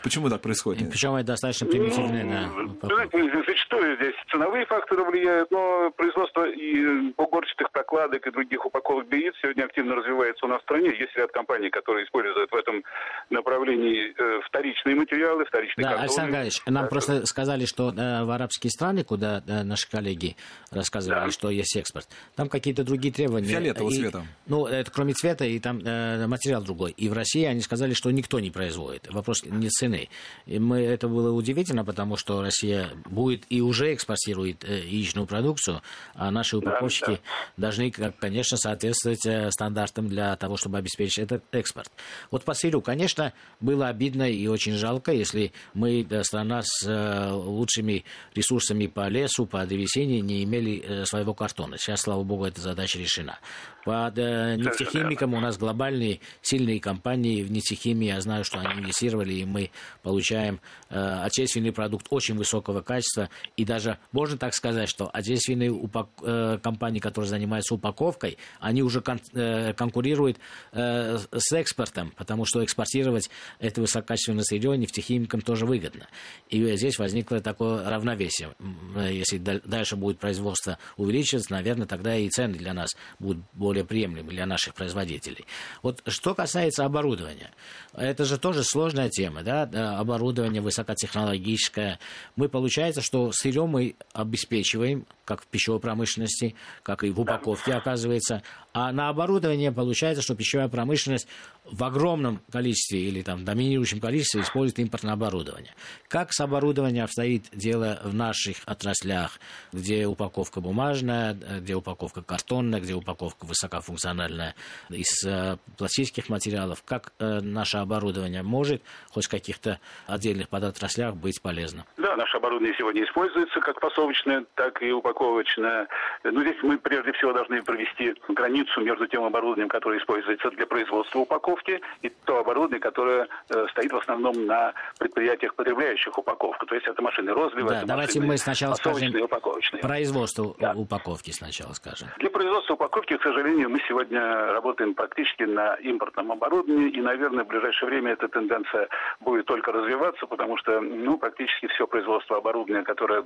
Почему 0.03 0.29
так 0.29 0.41
происходит? 0.41 0.91
Причем 0.91 1.15
это 1.15 1.29
достаточно 1.29 1.67
примитивное, 1.67 2.25
ну, 2.25 2.77
да. 2.83 2.89
Знаете, 2.89 3.43
зачастую 3.47 3.97
здесь 3.97 4.15
ценовые 4.31 4.67
факторы 4.67 5.05
влияют, 5.05 5.51
но 5.51 5.91
производство 5.97 6.49
и 6.49 7.13
бугорчатых 7.17 7.71
прокладок 7.71 8.27
и 8.27 8.31
других 8.31 8.65
упаковок 8.65 9.09
для 9.09 9.19
яиц 9.19 9.35
сегодня 9.43 9.65
активно 9.65 9.95
развивается 9.95 10.47
у 10.47 10.49
нас 10.49 10.61
в 10.61 10.65
стране. 10.65 10.89
Есть 10.99 11.17
ряд 11.17 11.31
компаний, 11.33 11.71
которые 11.71 12.07
используют 12.07 12.51
в 12.51 12.55
этом 12.55 12.83
направлении 13.31 14.15
э, 14.17 14.41
вторичные 14.47 14.95
материалы, 14.95 15.45
вторичные 15.45 15.85
Да, 15.85 15.91
картоны. 15.91 16.05
Александр 16.05 16.33
Гаврилович, 16.33 16.63
нам 16.67 16.85
это... 16.85 16.91
просто 16.91 17.27
сказали, 17.27 17.65
что 17.65 17.91
э, 17.91 18.25
в 18.25 18.31
арабские 18.31 18.71
страны, 18.71 19.05
куда 19.05 19.43
э, 19.47 19.63
наши 19.63 19.89
коллеги 19.89 20.37
рассказывали, 20.71 21.27
да. 21.27 21.31
что 21.31 21.51
есть 21.51 21.77
экспорт, 21.77 22.07
там 22.37 22.49
какие-то 22.49 22.85
другие 22.85 23.13
требования. 23.13 23.49
Фиолетового 23.49 23.93
цвета. 23.93 24.23
Ну, 24.47 24.67
это 24.67 24.91
кроме 24.91 25.13
цвета, 25.15 25.45
и 25.45 25.59
там 25.59 25.79
материал 25.79 26.63
другой. 26.63 26.93
И 26.93 27.09
в 27.09 27.13
России 27.13 27.45
они 27.45 27.61
сказали, 27.61 27.95
что 27.95 28.11
никто 28.11 28.41
не 28.41 28.51
производит. 28.51 29.09
Вопрос 29.11 29.43
не 29.61 29.69
цены. 29.69 30.09
И 30.47 30.59
мы, 30.59 30.81
это 30.81 31.09
было 31.09 31.33
удивительно, 31.33 31.85
потому 31.85 32.17
что 32.17 32.43
Россия 32.43 32.91
будет 33.05 33.45
и 33.49 33.61
уже 33.61 33.95
экспортирует 33.95 34.65
э, 34.65 34.81
яичную 34.81 35.27
продукцию, 35.27 35.83
а 36.15 36.31
наши 36.31 36.57
упаковщики 36.57 37.11
да, 37.11 37.17
да. 37.17 37.21
должны, 37.57 37.91
конечно, 37.91 38.57
соответствовать 38.57 39.25
э, 39.27 39.51
стандартам 39.51 40.09
для 40.09 40.35
того, 40.37 40.57
чтобы 40.57 40.79
обеспечить 40.79 41.19
этот 41.19 41.45
экспорт. 41.53 41.91
Вот 42.31 42.45
по 42.45 42.55
сырью, 42.55 42.81
конечно, 42.81 43.33
было 43.61 43.89
обидно 43.89 44.31
и 44.31 44.47
очень 44.47 44.75
жалко, 44.75 45.13
если 45.13 45.53
мы, 45.75 46.07
э, 46.09 46.23
страна 46.25 46.63
с 46.65 46.87
лучшими 47.31 48.05
ресурсами 48.35 48.87
по 48.87 49.09
лесу, 49.09 49.47
по 49.47 49.65
древесине, 49.67 50.21
не 50.21 50.45
имели 50.45 51.05
своего 51.05 51.35
картона. 51.35 51.79
Сейчас, 51.79 52.03
слава 52.03 52.23
богу, 52.23 52.45
эта 52.45 52.61
задача 52.61 52.99
решена. 52.99 53.39
По 53.85 54.11
нефтехимикам 54.15 55.35
у 55.35 55.41
нас 55.41 55.59
глобальные 55.59 56.21
сильные 56.43 56.81
компании 56.81 57.43
в 57.43 57.51
нефтехимии. 57.51 58.09
Я 58.09 58.21
знаю, 58.21 58.45
что 58.45 58.59
они 58.59 58.81
инвестировали, 58.81 59.35
и 59.35 59.45
мы 59.51 59.71
получаем 60.03 60.61
э, 60.89 60.99
отечественный 61.25 61.73
продукт 61.73 62.07
очень 62.11 62.37
высокого 62.37 62.81
качества. 62.81 63.29
И 63.57 63.65
даже 63.65 63.99
можно 64.13 64.39
так 64.39 64.55
сказать, 64.55 64.89
что 64.89 65.11
отечественные 65.13 65.71
упак... 65.71 66.09
э, 66.23 66.59
компании, 66.63 67.01
которые 67.01 67.29
занимаются 67.29 67.75
упаковкой, 67.75 68.39
они 68.61 68.83
уже 68.83 69.01
кон... 69.01 69.21
э, 69.35 69.73
конкурируют 69.75 70.39
э, 70.73 71.19
с 71.33 71.53
экспортом, 71.53 72.13
потому 72.17 72.45
что 72.45 72.65
экспортировать 72.65 73.31
это 73.59 73.81
высококачественное 73.81 74.45
сырье 74.45 74.77
нефтехимикам 74.77 75.41
тоже 75.41 75.67
выгодно. 75.67 76.07
И 76.49 76.77
здесь 76.77 76.99
возникло 76.99 77.41
такое 77.41 77.89
равновесие. 77.89 78.51
Если 78.97 79.39
дальше 79.39 79.97
будет 79.97 80.19
производство 80.19 80.79
увеличиваться, 80.97 81.53
наверное, 81.53 81.87
тогда 81.87 82.17
и 82.17 82.29
цены 82.29 82.55
для 82.55 82.73
нас 82.73 82.91
будут 83.19 83.43
более 83.53 83.85
приемлемы 83.85 84.31
для 84.31 84.47
наших 84.47 84.75
производителей. 84.75 85.45
Вот 85.83 86.03
что 86.07 86.35
касается 86.35 86.85
оборудования, 86.85 87.51
это 87.95 88.25
же 88.25 88.39
тоже 88.39 88.65
сложная 88.65 89.09
тема, 89.09 89.30
да, 89.43 89.99
оборудование 89.99 90.61
высокотехнологическое. 90.61 91.99
Мы 92.37 92.49
получается, 92.49 93.01
что 93.01 93.31
сырье 93.33 93.67
мы 93.67 93.97
обеспечиваем, 94.13 95.07
как 95.25 95.43
в 95.43 95.47
пищевой 95.47 95.81
промышленности, 95.81 96.55
как 96.83 97.05
и 97.05 97.11
в 97.11 97.21
упаковке, 97.21 97.75
оказывается, 97.75 98.43
а 98.73 98.93
на 98.93 99.09
оборудование 99.09 99.73
получается, 99.73 100.23
что 100.23 100.35
пищевая 100.35 100.69
промышленность 100.69 101.29
в 101.65 101.85
огромном 101.85 102.41
количестве 102.51 103.01
или 103.01 103.23
там 103.23 103.45
доминирующем 103.45 104.01
количестве 104.01 104.43
использует 104.43 104.79
импортное 104.79 105.15
оборудование. 105.15 105.75
Как 106.09 106.33
с 106.33 106.41
оборудованием 106.41 107.05
обстоит 107.05 107.49
дело 107.53 108.01
в 108.05 108.15
наших 108.15 108.57
отраслях, 108.67 109.39
где 109.73 110.07
упаковка 110.07 110.61
бумажная, 110.61 111.35
где 111.35 111.75
упаковка 111.75 112.23
картонная, 112.23 112.81
где 112.81 112.95
упаковка 112.95 113.45
высокофункциональная 113.45 114.55
из 114.89 115.25
э, 115.25 115.57
пластических 115.77 116.29
материалов? 116.29 116.83
Как 116.85 117.13
э, 117.19 117.41
наше 117.41 117.79
оборудование 117.79 118.43
может 118.43 118.83
хоть 119.11 119.27
в 119.27 119.31
каких-то 119.31 119.79
отдельных 120.07 120.49
подотраслях 120.49 121.17
быть 121.17 121.41
полезно? 121.43 121.85
Да, 121.97 122.17
наше 122.17 122.37
оборудование 122.37 122.75
сегодня 122.79 123.05
используется 123.05 123.61
как 123.61 123.81
посовочное, 123.81 124.45
так 124.55 124.83
и 124.83 124.93
упаковочное. 124.93 125.89
Но 126.25 126.43
здесь 126.43 126.57
мы 126.63 126.79
прежде 126.79 127.13
всего 127.13 127.33
должны 127.33 127.63
провести 127.63 128.15
границу 128.29 128.60
между 128.79 129.07
тем 129.07 129.25
оборудованием, 129.25 129.69
которое 129.69 129.99
используется 129.99 130.51
для 130.51 130.67
производства 130.67 131.21
упаковки, 131.21 131.81
и 132.03 132.11
то 132.25 132.39
оборудование, 132.39 132.81
которое 132.81 133.29
э, 133.49 133.67
стоит 133.71 133.93
в 133.93 133.97
основном 133.97 134.47
на 134.47 134.73
предприятиях, 134.99 135.55
потребляющих 135.55 136.17
упаковку. 136.17 136.67
То 136.67 136.75
есть 136.75 136.87
это 136.87 137.03
машины 137.03 137.33
розлива, 137.33 137.71
да, 137.71 137.79
это 137.79 137.87
давайте 137.87 138.19
машины 138.21 138.33
мы 138.33 138.39
сначала 138.39 138.75
скажем 138.75 139.23
упаковочные. 139.23 139.83
производство 139.83 140.55
да. 140.59 140.73
упаковки 140.75 141.31
сначала 141.31 141.73
скажем. 141.73 142.09
Для 142.19 142.31
производства 142.31 142.75
упаковки, 142.75 143.17
к 143.17 143.23
сожалению, 143.23 143.71
мы 143.71 143.81
сегодня 143.89 144.21
работаем 144.53 144.95
практически 144.95 145.45
на 145.45 145.75
импортном 145.75 146.33
оборудовании, 146.33 146.91
и, 146.91 147.01
наверное, 147.01 147.45
в 147.45 147.49
ближайшее 147.49 147.89
время 147.89 148.13
эта 148.13 148.29
тенденция 148.29 148.89
будет 149.21 149.47
только 149.47 149.73
развиваться, 149.73 150.27
потому 150.27 150.57
что, 150.59 150.81
ну, 150.81 151.19
практически 151.19 151.67
все 151.69 151.87
производство 151.87 152.37
оборудования, 152.37 152.85
которое 152.85 153.25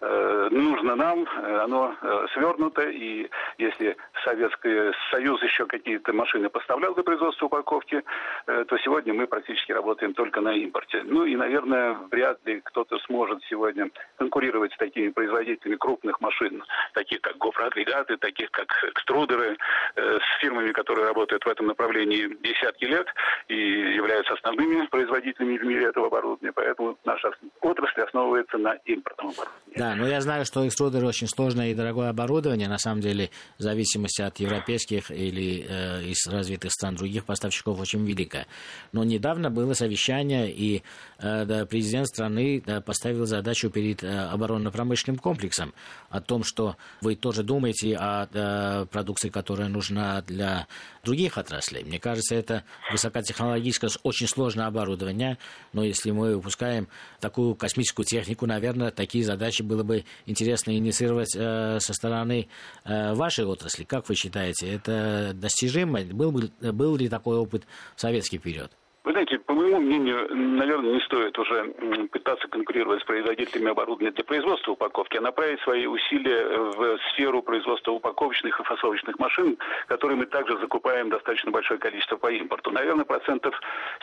э, 0.00 0.48
нужно 0.50 0.94
нам, 0.94 1.24
э, 1.24 1.58
оно 1.64 1.94
э, 2.00 2.26
свернуто, 2.34 2.82
и 2.82 3.28
если 3.58 3.96
Советский 4.24 4.63
Союз 5.10 5.42
еще 5.42 5.66
какие-то 5.66 6.12
машины 6.14 6.48
поставлял 6.48 6.94
для 6.94 7.02
производства 7.02 7.46
упаковки, 7.46 8.02
э, 8.46 8.64
то 8.66 8.78
сегодня 8.78 9.12
мы 9.12 9.26
практически 9.26 9.72
работаем 9.72 10.14
только 10.14 10.40
на 10.40 10.54
импорте. 10.54 11.02
Ну 11.04 11.26
и, 11.26 11.36
наверное, 11.36 11.98
вряд 12.10 12.38
ли 12.46 12.62
кто-то 12.64 12.98
сможет 13.00 13.42
сегодня 13.50 13.90
конкурировать 14.16 14.72
с 14.72 14.76
такими 14.78 15.10
производителями 15.10 15.76
крупных 15.76 16.18
машин, 16.22 16.64
таких 16.94 17.20
как 17.20 17.36
гофроагрегаты, 17.36 18.16
таких 18.16 18.50
как 18.52 18.68
экструдеры, 18.84 19.58
э, 19.96 20.18
с 20.18 20.40
фирмами, 20.40 20.72
которые 20.72 21.08
работают 21.08 21.44
в 21.44 21.48
этом 21.48 21.66
направлении 21.66 22.34
десятки 22.42 22.84
лет 22.84 23.06
и 23.48 23.54
являются 23.54 24.32
основными 24.32 24.86
производителями 24.86 25.58
в 25.58 25.64
мире 25.64 25.88
этого 25.88 26.06
оборудования. 26.06 26.52
Поэтому 26.52 26.96
наша 27.04 27.30
отрасль 27.60 28.00
основывается 28.00 28.56
на 28.56 28.72
импортном 28.86 29.28
оборудовании. 29.28 29.76
Да, 29.76 29.94
но 29.94 30.06
я 30.08 30.20
знаю, 30.20 30.46
что 30.46 30.66
экструдеры 30.66 31.06
очень 31.06 31.28
сложное 31.28 31.70
и 31.70 31.74
дорогое 31.74 32.08
оборудование. 32.08 32.68
На 32.68 32.78
самом 32.78 33.00
деле, 33.00 33.30
в 33.58 33.62
зависимости 33.62 34.22
от 34.22 34.40
европейских 34.54 35.10
или 35.10 35.66
э, 35.68 36.04
из 36.04 36.26
развитых 36.26 36.72
стран 36.72 36.96
других 36.96 37.24
поставщиков, 37.24 37.80
очень 37.80 38.04
великая. 38.04 38.46
Но 38.92 39.04
недавно 39.04 39.50
было 39.50 39.74
совещание, 39.74 40.50
и 40.50 40.82
э, 41.18 41.44
да, 41.44 41.66
президент 41.66 42.06
страны 42.08 42.62
да, 42.64 42.80
поставил 42.80 43.26
задачу 43.26 43.70
перед 43.70 44.02
э, 44.02 44.08
оборонно-промышленным 44.08 45.18
комплексом 45.18 45.74
о 46.10 46.20
том, 46.20 46.44
что 46.44 46.76
вы 47.00 47.16
тоже 47.16 47.42
думаете 47.42 47.96
о 47.96 48.28
э, 48.32 48.86
продукции, 48.86 49.28
которая 49.28 49.68
нужна 49.68 50.22
для 50.22 50.66
других 51.04 51.38
отраслей. 51.38 51.84
Мне 51.84 51.98
кажется, 51.98 52.34
это 52.34 52.64
высокотехнологическое, 52.90 53.90
очень 54.02 54.28
сложное 54.28 54.66
оборудование, 54.66 55.38
но 55.72 55.82
если 55.82 56.10
мы 56.10 56.36
выпускаем 56.36 56.88
такую 57.20 57.54
космическую 57.54 58.06
технику, 58.06 58.46
наверное, 58.46 58.90
такие 58.90 59.24
задачи 59.24 59.62
было 59.62 59.82
бы 59.82 60.04
интересно 60.26 60.76
инициировать 60.76 61.34
э, 61.36 61.78
со 61.80 61.92
стороны 61.92 62.48
э, 62.84 63.14
вашей 63.14 63.44
отрасли. 63.44 63.84
Как 63.84 64.08
вы 64.08 64.14
считаете, 64.14 64.43
это 64.62 65.32
достижимо? 65.34 66.00
Был, 66.12 66.32
был 66.60 66.96
ли 66.96 67.08
такой 67.08 67.36
опыт 67.36 67.64
в 67.96 68.00
советский 68.00 68.38
период? 68.38 68.70
Вы 69.04 69.12
знаете, 69.12 69.38
по 69.38 69.52
моему 69.52 69.80
мнению, 69.80 70.34
наверное, 70.34 70.94
не 70.94 71.00
стоит 71.00 71.38
уже 71.38 71.74
пытаться 72.10 72.48
конкурировать 72.48 73.02
с 73.02 73.04
производителями 73.04 73.70
оборудования 73.70 74.12
для 74.12 74.24
производства 74.24 74.72
упаковки, 74.72 75.18
а 75.18 75.20
направить 75.20 75.60
свои 75.60 75.84
усилия 75.84 76.46
в 76.72 76.98
сферу 77.12 77.42
производства 77.42 77.92
упаковочных 77.92 78.58
и 78.58 78.62
фасовочных 78.62 79.18
машин, 79.18 79.58
которые 79.88 80.16
мы 80.16 80.24
также 80.24 80.58
закупаем 80.58 81.10
достаточно 81.10 81.50
большое 81.50 81.78
количество 81.78 82.16
по 82.16 82.32
импорту. 82.32 82.70
Наверное, 82.70 83.04
процентов 83.04 83.54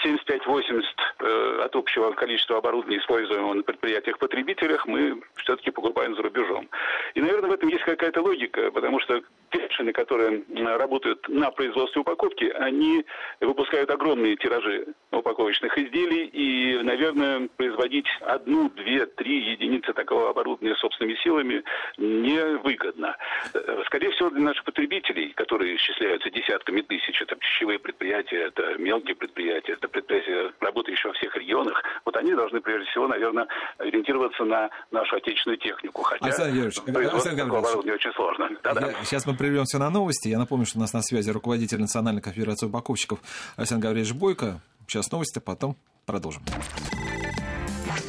75-80 0.06 0.84
э, 1.20 1.62
от 1.66 1.76
общего 1.76 2.12
количества 2.12 2.60
оборудования, 2.60 3.00
используемого 3.00 3.56
на 3.56 3.64
предприятиях-потребителях, 3.64 4.86
мы 4.86 5.20
все-таки 5.38 5.72
покупаем 5.72 6.16
за 6.16 6.22
рубежом. 6.22 6.70
И, 7.16 7.22
наверное, 7.22 7.50
в 7.50 7.54
этом 7.54 7.70
есть 7.70 7.86
какая-то 7.86 8.22
логика, 8.22 8.70
потому 8.70 9.00
что 9.00 9.20
те 9.52 9.68
машины, 9.82 9.94
которые 9.94 10.44
работают 10.78 11.28
на 11.28 11.52
производстве 11.52 12.02
упаковки, 12.02 12.46
они 12.46 13.06
выпускают 13.40 13.90
огромные 13.90 14.36
тиражи 14.36 14.88
упаковочных 15.12 15.78
изделий 15.78 16.26
и, 16.28 16.82
наверное, 16.84 17.50
производить 17.58 18.08
одну, 18.22 18.70
две, 18.70 19.06
три 19.06 19.52
единицы 19.52 19.94
такого 19.94 20.30
оборудования 20.30 20.76
собственными 20.76 21.16
силами 21.24 21.64
невыгодно. 21.98 23.16
Э, 23.54 23.84
скорее 23.86 24.12
всего, 24.12 24.30
для 24.30 24.42
наших 24.42 24.64
потребителей, 24.64 25.34
которые 25.34 25.76
исчисляются 25.76 26.30
десятками 26.30 26.82
тысяч, 26.82 27.22
это 27.22 27.36
пищевые 27.36 27.80
предприятия, 27.80 28.48
это 28.48 28.76
мелкие 28.78 29.16
предприятия, 29.16 29.74
это 29.74 29.88
предприятия, 29.88 30.52
работающие 30.60 31.12
во 31.12 31.18
всех 31.18 31.36
регионах, 31.36 31.84
вот 32.06 32.16
они 32.16 32.34
должны, 32.34 32.62
прежде 32.62 32.90
всего, 32.92 33.08
наверное, 33.08 33.48
ориентироваться 33.78 34.44
на 34.44 34.70
нашу 34.92 35.18
отечественную 35.18 35.58
технику. 35.58 36.04
Хотя 36.04 36.26
Александр 36.26 36.56
Юрьевич, 36.56 36.78
Александр 36.88 37.44
оборудования 37.44 37.94
очень 37.94 38.14
сложно. 38.14 38.50
Да-да. 38.64 38.94
Сейчас 39.04 39.26
мы 39.26 39.36
прервемся 39.42 39.80
на 39.80 39.90
новости. 39.90 40.28
Я 40.28 40.38
напомню, 40.38 40.68
что 40.68 40.78
у 40.78 40.82
нас 40.82 40.94
на 40.94 41.02
связи 41.02 41.32
руководитель 41.32 41.80
Национальной 41.82 42.22
конфедерации 42.22 42.68
упаковщиков 42.68 43.20
Александр 43.56 43.88
Гаврилович 43.88 44.14
Бойко. 44.14 44.62
Сейчас 44.88 45.12
новости, 45.12 45.40
а 45.40 45.42
потом 45.42 45.76
продолжим. 46.06 46.44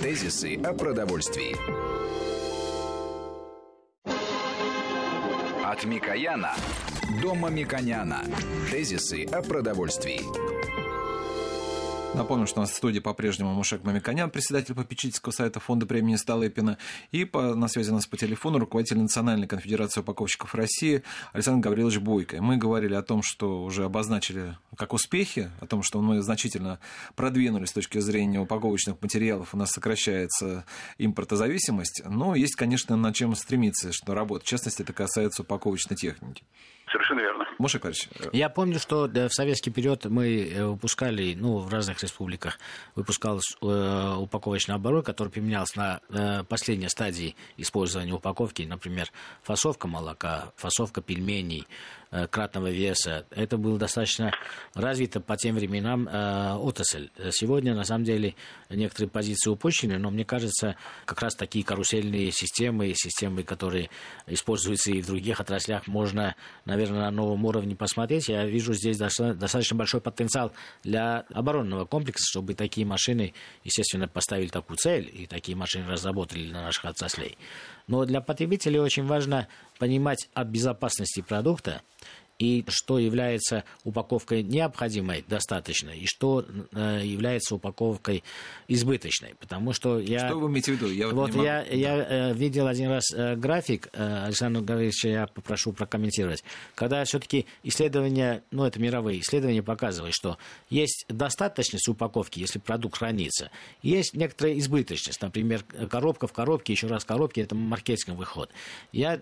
Тезисы 0.02 0.56
о 0.56 0.74
продовольствии. 0.74 1.56
От 5.64 5.84
Микояна 5.86 6.54
до 7.22 7.34
Мамиконяна. 7.34 8.20
Тезисы 8.70 9.24
о 9.24 9.40
продовольствии. 9.40 10.91
Напомню, 12.14 12.46
что 12.46 12.60
у 12.60 12.62
нас 12.62 12.70
в 12.70 12.74
студии 12.74 12.98
по-прежнему 12.98 13.54
Мушек 13.54 13.84
Мамиконян, 13.84 14.30
председатель 14.30 14.74
попечительского 14.74 15.32
совета 15.32 15.60
фонда 15.60 15.86
премии 15.86 16.16
Столыпина, 16.16 16.76
и 17.10 17.24
по, 17.24 17.54
на 17.54 17.68
связи 17.68 17.90
у 17.90 17.94
нас 17.94 18.06
по 18.06 18.18
телефону 18.18 18.58
руководитель 18.58 18.98
Национальной 18.98 19.46
конфедерации 19.46 20.00
упаковщиков 20.02 20.54
России 20.54 21.02
Александр 21.32 21.66
Гаврилович 21.68 21.98
Бойко. 22.00 22.42
Мы 22.42 22.58
говорили 22.58 22.92
о 22.94 23.02
том, 23.02 23.22
что 23.22 23.64
уже 23.64 23.84
обозначили 23.84 24.58
как 24.76 24.92
успехи, 24.92 25.50
о 25.60 25.66
том, 25.66 25.82
что 25.82 26.02
мы 26.02 26.20
значительно 26.20 26.80
продвинулись 27.16 27.70
с 27.70 27.72
точки 27.72 27.98
зрения 27.98 28.40
упаковочных 28.40 29.00
материалов, 29.00 29.54
у 29.54 29.56
нас 29.56 29.70
сокращается 29.70 30.66
импортозависимость, 30.98 32.02
но 32.04 32.34
есть, 32.34 32.56
конечно, 32.56 32.94
над 32.94 33.14
чем 33.14 33.34
стремиться, 33.34 33.90
что 33.92 34.14
работать. 34.14 34.46
В 34.46 34.50
частности, 34.50 34.82
это 34.82 34.92
касается 34.92 35.42
упаковочной 35.42 35.96
техники. 35.96 36.44
Совершенно 36.92 37.20
верно. 37.20 37.44
Маша 37.58 37.78
Кларич. 37.78 38.08
Я 38.32 38.48
помню, 38.48 38.78
что 38.78 39.06
в 39.06 39.30
советский 39.30 39.70
период 39.70 40.04
мы 40.06 40.50
э, 40.52 40.66
выпускали, 40.66 41.34
ну, 41.38 41.58
в 41.58 41.72
разных 41.72 42.01
республиках 42.02 42.58
выпускалось 42.94 43.56
э, 43.60 44.16
упаковочный 44.18 44.74
оборот, 44.74 45.06
который 45.06 45.28
применялся 45.28 45.78
на 45.78 46.00
э, 46.08 46.44
последней 46.44 46.88
стадии 46.88 47.36
использования 47.56 48.12
упаковки, 48.12 48.62
например, 48.62 49.10
фасовка 49.42 49.88
молока, 49.88 50.52
фасовка 50.56 51.00
пельменей, 51.00 51.66
Э, 52.14 52.26
кратного 52.26 52.70
веса. 52.70 53.24
Это 53.30 53.56
было 53.56 53.78
достаточно 53.78 54.32
развито 54.74 55.18
по 55.18 55.34
тем 55.38 55.54
временам 55.54 56.06
э, 56.06 56.52
отрасль. 56.56 57.08
Сегодня, 57.30 57.74
на 57.74 57.84
самом 57.84 58.04
деле, 58.04 58.34
некоторые 58.68 59.08
позиции 59.08 59.48
упущены, 59.48 59.96
но 59.96 60.10
мне 60.10 60.26
кажется, 60.26 60.76
как 61.06 61.22
раз 61.22 61.34
такие 61.34 61.64
карусельные 61.64 62.30
системы, 62.30 62.92
системы, 62.94 63.44
которые 63.44 63.88
используются 64.26 64.90
и 64.90 65.00
в 65.00 65.06
других 65.06 65.40
отраслях, 65.40 65.86
можно, 65.86 66.36
наверное, 66.66 67.00
на 67.00 67.10
новом 67.10 67.46
уровне 67.46 67.74
посмотреть. 67.74 68.28
Я 68.28 68.44
вижу 68.44 68.74
здесь 68.74 68.98
достаточно 68.98 69.76
большой 69.78 70.02
потенциал 70.02 70.52
для 70.84 71.20
оборонного 71.32 71.86
комплекса, 71.92 72.24
чтобы 72.26 72.54
такие 72.54 72.86
машины, 72.86 73.34
естественно, 73.64 74.08
поставили 74.08 74.48
такую 74.48 74.78
цель, 74.78 75.10
и 75.12 75.26
такие 75.26 75.54
машины 75.54 75.86
разработали 75.86 76.44
для 76.44 76.62
наших 76.62 76.86
отраслей. 76.86 77.36
Но 77.86 78.06
для 78.06 78.22
потребителей 78.22 78.80
очень 78.80 79.04
важно 79.04 79.46
понимать 79.78 80.30
о 80.32 80.44
безопасности 80.44 81.20
продукта 81.20 81.82
и 82.42 82.64
что 82.66 82.98
является 82.98 83.62
упаковкой 83.84 84.42
необходимой, 84.42 85.24
достаточной, 85.28 85.98
и 86.00 86.06
что 86.06 86.44
э, 86.72 87.02
является 87.04 87.54
упаковкой 87.54 88.24
избыточной. 88.66 89.36
Потому 89.38 89.72
что 89.72 90.00
я... 90.00 90.26
Что 90.26 90.40
вы 90.40 90.48
имеете 90.48 90.72
в 90.72 90.74
виду? 90.74 90.90
Я 90.90 91.08
вот, 91.10 91.32
вот 91.32 91.44
я, 91.44 91.62
я 91.62 91.94
э, 91.94 92.34
видел 92.34 92.66
один 92.66 92.90
раз 92.90 93.12
э, 93.14 93.36
график, 93.36 93.90
э, 93.92 94.24
Александр 94.24 94.60
Гаврилович, 94.60 95.04
я 95.04 95.28
попрошу 95.28 95.72
прокомментировать, 95.72 96.42
когда 96.74 97.04
все-таки 97.04 97.46
исследования, 97.62 98.42
ну 98.50 98.64
это 98.64 98.80
мировые 98.80 99.20
исследования 99.20 99.62
показывают, 99.62 100.12
что 100.12 100.36
есть 100.68 101.04
достаточность 101.08 101.86
упаковки, 101.86 102.40
если 102.40 102.58
продукт 102.58 102.98
хранится, 102.98 103.52
есть 103.82 104.14
некоторая 104.14 104.58
избыточность, 104.58 105.22
например, 105.22 105.62
коробка 105.88 106.26
в 106.26 106.32
коробке, 106.32 106.72
еще 106.72 106.88
раз 106.88 107.04
коробки, 107.04 107.38
это 107.38 107.54
маркетинговый 107.54 108.26
ход. 108.26 108.50
Я, 108.90 109.20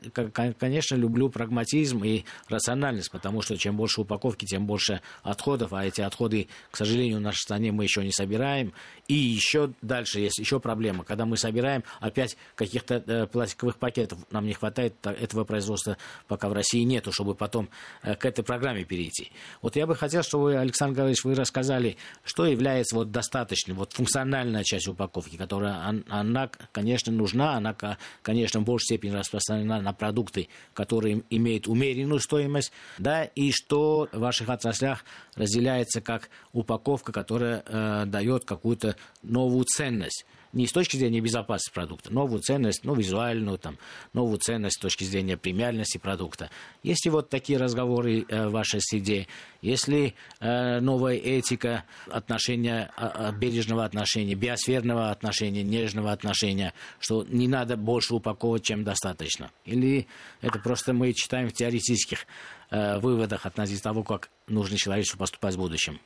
конечно, 0.58 0.94
люблю 0.94 1.28
прагматизм 1.28 2.02
и 2.02 2.24
рациональность 2.48 3.09
потому 3.10 3.42
что 3.42 3.56
чем 3.56 3.76
больше 3.76 4.02
упаковки, 4.02 4.44
тем 4.44 4.66
больше 4.66 5.00
отходов, 5.22 5.72
а 5.72 5.84
эти 5.84 6.00
отходы, 6.00 6.48
к 6.70 6.76
сожалению, 6.76 7.18
в 7.18 7.20
нашей 7.20 7.40
стране 7.40 7.72
мы 7.72 7.84
еще 7.84 8.02
не 8.02 8.12
собираем. 8.12 8.72
И 9.08 9.14
еще 9.14 9.72
дальше 9.82 10.20
есть 10.20 10.38
еще 10.38 10.60
проблема, 10.60 11.04
когда 11.04 11.26
мы 11.26 11.36
собираем 11.36 11.84
опять 12.00 12.36
каких-то 12.54 13.02
э, 13.06 13.26
пластиковых 13.26 13.78
пакетов, 13.78 14.18
нам 14.30 14.46
не 14.46 14.54
хватает 14.54 14.94
этого 15.04 15.44
производства, 15.44 15.96
пока 16.28 16.48
в 16.48 16.52
России 16.52 16.82
нету, 16.82 17.12
чтобы 17.12 17.34
потом 17.34 17.68
э, 18.02 18.14
к 18.14 18.24
этой 18.24 18.44
программе 18.44 18.84
перейти. 18.84 19.32
Вот 19.62 19.76
я 19.76 19.86
бы 19.86 19.96
хотел, 19.96 20.22
чтобы 20.22 20.56
Александр 20.56 20.96
Гаврилович, 20.96 21.24
вы 21.24 21.34
рассказали, 21.34 21.96
что 22.24 22.46
является 22.46 22.96
вот 22.96 23.10
достаточным, 23.10 23.76
вот 23.76 23.92
функциональная 23.92 24.64
часть 24.64 24.88
упаковки, 24.88 25.36
которая, 25.36 26.02
она, 26.08 26.50
конечно, 26.72 27.12
нужна, 27.12 27.54
она, 27.56 27.74
конечно, 28.22 28.60
в 28.60 28.64
большей 28.64 28.84
степени 28.84 29.12
распространена 29.12 29.80
на 29.80 29.92
продукты, 29.92 30.48
которые 30.74 31.22
имеют 31.30 31.66
умеренную 31.68 32.20
стоимость, 32.20 32.72
да, 33.00 33.24
и 33.24 33.50
что 33.50 34.08
в 34.12 34.18
ваших 34.18 34.48
отраслях 34.50 35.04
разделяется 35.34 36.00
как 36.00 36.28
упаковка, 36.52 37.12
которая 37.12 37.62
э, 37.66 38.04
дает 38.06 38.44
какую-то 38.44 38.94
новую 39.22 39.64
ценность 39.64 40.26
не 40.52 40.66
с 40.66 40.72
точки 40.72 40.96
зрения 40.96 41.20
безопасности 41.20 41.72
продукта, 41.72 42.12
новую 42.12 42.40
ценность, 42.40 42.84
ну, 42.84 42.94
визуальную, 42.94 43.58
там, 43.58 43.78
новую 44.12 44.38
ценность 44.38 44.76
с 44.76 44.80
точки 44.80 45.04
зрения 45.04 45.36
премиальности 45.36 45.98
продукта. 45.98 46.50
Есть 46.82 47.04
ли 47.04 47.10
вот 47.10 47.28
такие 47.28 47.58
разговоры 47.58 48.24
э, 48.28 48.48
в 48.48 48.52
вашей 48.52 48.80
среде? 48.80 49.26
Если 49.62 50.14
э, 50.40 50.80
новая 50.80 51.16
этика 51.16 51.84
отношения, 52.10 52.90
э, 52.96 53.32
бережного 53.38 53.84
отношения, 53.84 54.34
биосферного 54.34 55.10
отношения, 55.10 55.62
нежного 55.62 56.12
отношения, 56.12 56.74
что 56.98 57.24
не 57.28 57.46
надо 57.46 57.76
больше 57.76 58.14
упаковывать, 58.14 58.64
чем 58.64 58.84
достаточно? 58.84 59.50
Или 59.64 60.06
это 60.40 60.58
просто 60.58 60.92
мы 60.92 61.12
читаем 61.12 61.48
в 61.48 61.52
теоретических 61.52 62.26
э, 62.70 62.98
выводах 62.98 63.46
относительно 63.46 63.82
того, 63.82 64.02
как 64.02 64.30
нужно 64.48 64.76
человечеству 64.76 65.18
поступать 65.18 65.54
в 65.54 65.58
будущем? 65.58 66.00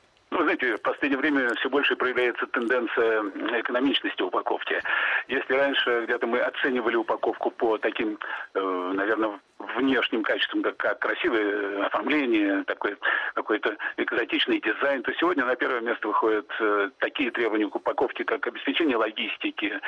Последнее 1.04 1.20
время 1.20 1.54
все 1.56 1.68
больше 1.68 1.96
проявляется 1.96 2.46
тенденция 2.46 3.24
экономичности 3.60 4.22
упаковки. 4.22 4.80
Если 5.28 5.52
раньше 5.52 6.04
где-то 6.06 6.26
мы 6.26 6.40
оценивали 6.40 6.96
упаковку 6.96 7.50
по 7.50 7.76
таким, 7.76 8.18
э, 8.54 8.92
наверное, 8.94 9.38
внешним 9.76 10.22
качеством, 10.22 10.62
как 10.62 10.98
красивое 10.98 11.84
оформление, 11.86 12.64
такой 12.64 12.96
какой-то 13.34 13.76
экзотичный 13.96 14.60
дизайн, 14.60 15.02
то 15.02 15.12
сегодня 15.14 15.44
на 15.44 15.56
первое 15.56 15.80
место 15.80 16.08
выходят 16.08 16.46
э, 16.60 16.90
такие 16.98 17.30
требования 17.30 17.68
к 17.68 17.76
упаковке, 17.76 18.24
как 18.24 18.46
обеспечение 18.46 18.96
логистики 18.96 19.80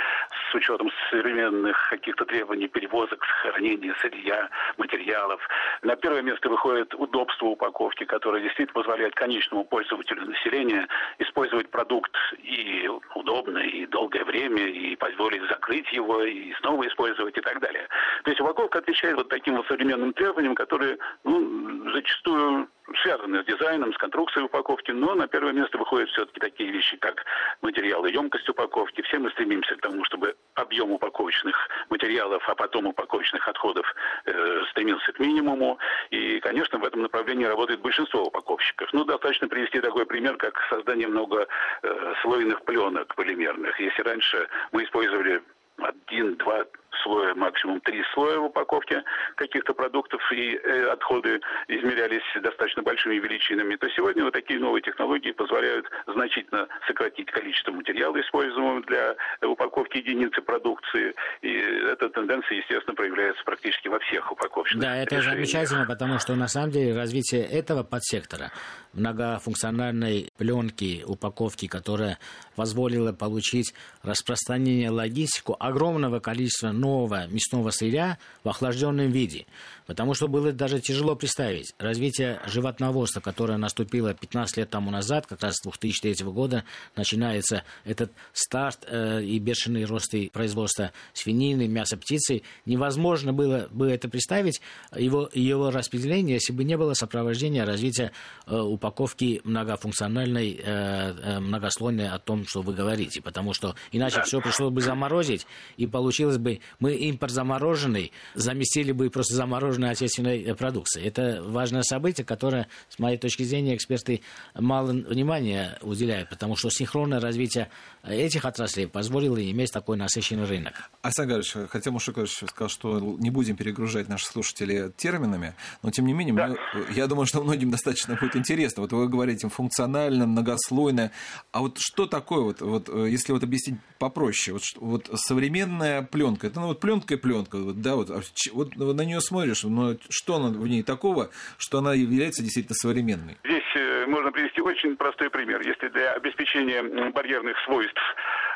с 0.50 0.54
учетом 0.54 0.90
современных 1.10 1.90
каких-то 1.90 2.24
требований 2.24 2.68
перевозок, 2.68 3.24
сохранения 3.42 3.94
сырья, 4.00 4.48
материалов. 4.76 5.40
На 5.82 5.96
первое 5.96 6.22
место 6.22 6.48
выходит 6.48 6.94
удобство 6.94 7.46
упаковки, 7.46 8.04
которое 8.04 8.42
действительно 8.42 8.82
позволяет 8.82 9.14
конечному 9.14 9.64
пользователю 9.64 10.26
населения 10.26 10.88
использовать 11.18 11.70
продукт 11.70 12.12
и 12.42 12.88
удобно, 13.14 13.58
и 13.58 13.86
долгое 13.86 14.24
время, 14.24 14.66
и 14.66 14.96
позволить 14.96 15.42
закрыть 15.48 15.90
его, 15.92 16.22
и 16.22 16.52
снова 16.54 16.86
использовать 16.86 17.36
и 17.36 17.40
так 17.40 17.60
далее. 17.60 17.88
То 18.24 18.30
есть 18.30 18.40
упаковка 18.40 18.78
отвечает 18.78 19.16
вот 19.16 19.28
таким 19.28 19.56
вот 19.56 19.66
современным 19.66 20.12
требованиям, 20.12 20.54
которые 20.54 20.98
ну, 21.24 21.90
зачастую 21.92 22.68
связаны 23.02 23.42
с 23.42 23.46
дизайном, 23.46 23.92
с 23.92 23.98
конструкцией 23.98 24.46
упаковки, 24.46 24.92
но 24.92 25.14
на 25.14 25.26
первое 25.26 25.52
место 25.52 25.78
выходят 25.78 26.08
все-таки 26.10 26.38
такие 26.40 26.70
вещи, 26.70 26.96
как 26.96 27.24
материалы, 27.60 28.10
емкость 28.10 28.48
упаковки. 28.48 29.02
Все 29.02 29.18
мы 29.18 29.30
стремимся 29.30 29.74
к 29.74 29.80
тому, 29.80 30.04
чтобы 30.04 30.35
объем 30.76 30.92
упаковочных 30.92 31.56
материалов, 31.88 32.42
а 32.48 32.54
потом 32.54 32.86
упаковочных 32.86 33.48
отходов 33.48 33.86
э, 34.26 34.62
стремился 34.70 35.12
к 35.12 35.18
минимуму. 35.18 35.78
И, 36.10 36.38
конечно, 36.40 36.78
в 36.78 36.84
этом 36.84 37.02
направлении 37.02 37.44
работает 37.46 37.80
большинство 37.80 38.24
упаковщиков. 38.24 38.92
Ну, 38.92 39.04
достаточно 39.04 39.48
привести 39.48 39.80
такой 39.80 40.04
пример, 40.04 40.36
как 40.36 40.60
создание 40.68 41.08
многослойных 41.08 42.62
пленок 42.64 43.14
полимерных. 43.14 43.80
Если 43.80 44.02
раньше 44.02 44.48
мы 44.72 44.84
использовали 44.84 45.42
один, 45.78 46.36
два, 46.36 46.64
слоя, 47.02 47.34
максимум 47.34 47.80
три 47.80 48.02
слоя 48.14 48.38
в 48.38 48.44
упаковке 48.44 49.02
каких-то 49.36 49.74
продуктов, 49.74 50.20
и 50.32 50.56
э, 50.56 50.88
отходы 50.90 51.40
измерялись 51.68 52.22
достаточно 52.42 52.82
большими 52.82 53.16
величинами, 53.16 53.76
то 53.76 53.88
сегодня 53.90 54.24
вот 54.24 54.32
такие 54.32 54.58
новые 54.58 54.82
технологии 54.82 55.32
позволяют 55.32 55.86
значительно 56.06 56.66
сократить 56.86 57.30
количество 57.30 57.72
материала, 57.72 58.20
используемого 58.20 58.82
для 58.82 59.16
упаковки 59.42 59.98
единицы 59.98 60.40
продукции. 60.42 61.14
И 61.42 61.52
эта 61.52 62.08
тенденция, 62.08 62.58
естественно, 62.58 62.94
проявляется 62.94 63.42
практически 63.44 63.88
во 63.88 63.98
всех 64.00 64.30
упаковочных 64.32 64.82
Да, 64.82 64.96
это 64.96 65.16
решениях. 65.16 65.36
замечательно, 65.36 65.86
потому 65.86 66.18
что 66.18 66.34
на 66.34 66.48
самом 66.48 66.70
деле 66.70 66.96
развитие 66.96 67.44
этого 67.44 67.82
подсектора 67.82 68.50
многофункциональной 68.92 70.30
пленки, 70.38 71.04
упаковки, 71.06 71.68
которая 71.68 72.18
позволила 72.56 73.12
получить 73.12 73.74
распространение 74.02 74.90
логистику 74.90 75.56
огромного 75.58 76.20
количества 76.20 76.72
нового 76.86 77.26
мясного 77.26 77.70
сырья 77.70 78.16
в 78.44 78.48
охлажденном 78.48 79.10
виде. 79.10 79.46
Потому 79.86 80.14
что 80.14 80.28
было 80.28 80.52
даже 80.52 80.80
тяжело 80.80 81.14
представить 81.14 81.74
развитие 81.78 82.40
животноводства, 82.46 83.20
которое 83.20 83.56
наступило 83.56 84.14
15 84.14 84.56
лет 84.58 84.70
тому 84.70 84.90
назад, 84.90 85.26
как 85.26 85.42
раз 85.42 85.54
с 85.56 85.62
2003 85.62 86.26
года 86.26 86.64
начинается 86.96 87.62
этот 87.84 88.12
старт 88.32 88.84
э, 88.88 89.22
и 89.22 89.38
бешеный 89.38 89.84
рост 89.84 90.12
и 90.14 90.28
производства 90.28 90.92
свинины, 91.12 91.68
мяса 91.68 91.96
птицы. 91.96 92.42
Невозможно 92.64 93.32
было 93.32 93.68
бы 93.70 93.88
это 93.90 94.08
представить, 94.08 94.60
его, 94.96 95.30
его 95.32 95.70
распределение, 95.70 96.34
если 96.34 96.52
бы 96.52 96.64
не 96.64 96.76
было 96.76 96.94
сопровождения 96.94 97.64
развития 97.64 98.12
э, 98.46 98.56
упаковки 98.56 99.40
многофункциональной, 99.44 100.60
э, 100.62 101.14
э, 101.22 101.38
многослойной 101.40 102.08
о 102.08 102.18
том, 102.18 102.46
что 102.46 102.62
вы 102.62 102.74
говорите. 102.74 103.22
Потому 103.22 103.52
что 103.52 103.74
иначе 103.92 104.16
Да. 104.16 104.22
все 104.22 104.40
пришлось 104.40 104.72
бы 104.72 104.80
заморозить, 104.80 105.46
и 105.76 105.86
получилось 105.86 106.38
бы, 106.38 106.60
мы 106.80 106.94
импорт 106.94 107.32
замороженный, 107.32 108.12
заместили 108.34 108.92
бы 108.92 109.10
просто 109.10 109.34
замороженной 109.76 109.90
отечественной 109.90 110.42
э, 110.42 110.54
продукцией. 110.54 111.06
Это 111.06 111.42
важное 111.44 111.82
событие, 111.82 112.24
которое, 112.24 112.66
с 112.88 112.98
моей 112.98 113.18
точки 113.18 113.42
зрения, 113.42 113.74
эксперты 113.76 114.22
мало 114.54 114.92
внимания 114.92 115.78
уделяют, 115.82 116.28
потому 116.30 116.56
что 116.56 116.70
синхронное 116.70 117.20
развитие 117.20 117.68
этих 118.02 118.44
отраслей 118.44 118.86
позволило 118.86 119.38
иметь 119.50 119.72
такой 119.72 119.96
насыщенный 119.96 120.44
рынок. 120.46 120.90
Александр 121.02 121.34
Гаврилович, 121.34 121.70
хотя 121.70 121.90
Мушикович 121.90 122.30
сказал, 122.48 122.68
что 122.68 123.00
не 123.00 123.30
будем 123.30 123.56
перегружать 123.56 124.08
наших 124.08 124.30
слушателей 124.30 124.92
терминами, 124.96 125.54
но 125.82 125.90
тем 125.90 126.06
не 126.06 126.12
менее, 126.12 126.34
Да. 126.34 126.48
мне- 126.48 126.56
я 126.94 127.06
думаю, 127.06 127.26
что 127.26 127.42
многим 127.42 127.70
достаточно 127.70 128.16
будет 128.16 128.36
интересно. 128.36 128.82
Вот 128.82 128.92
вы 128.92 129.08
говорите 129.08 129.48
функционально, 129.48 130.26
многослойно. 130.26 131.10
А 131.52 131.60
вот 131.60 131.78
что 131.78 132.06
такое, 132.06 132.40
вот, 132.42 132.60
вот, 132.60 132.88
э, 132.88 133.08
если 133.10 133.32
вот 133.32 133.42
объяснить 133.42 133.78
попроще, 133.98 134.54
вот, 134.54 134.64
что- 134.64 134.80
вот 134.80 135.10
современная 135.14 136.02
пленка, 136.02 136.46
это 136.46 136.60
ну, 136.60 136.68
вот 136.68 136.80
пленка 136.80 137.14
и 137.14 137.16
пленка, 137.16 137.56
вот, 137.58 137.80
да, 137.80 137.96
вот, 137.96 138.10
а 138.10 138.22
вот 138.52 138.76
на 138.76 139.02
нее 139.02 139.20
смотришь, 139.20 139.64
но 139.68 139.96
что 140.10 140.36
она 140.36 140.48
в 140.48 140.66
ней 140.66 140.82
такого, 140.82 141.30
что 141.58 141.78
она 141.78 141.94
является 141.94 142.42
действительно 142.42 142.74
современной? 142.74 143.36
Здесь 143.44 143.76
э, 143.76 144.06
можно 144.06 144.32
привести 144.32 144.60
очень 144.60 144.96
простой 144.96 145.30
пример. 145.30 145.60
Если 145.66 145.88
для 145.88 146.12
обеспечения 146.12 146.82
барьерных 147.10 147.56
свойств 147.64 148.00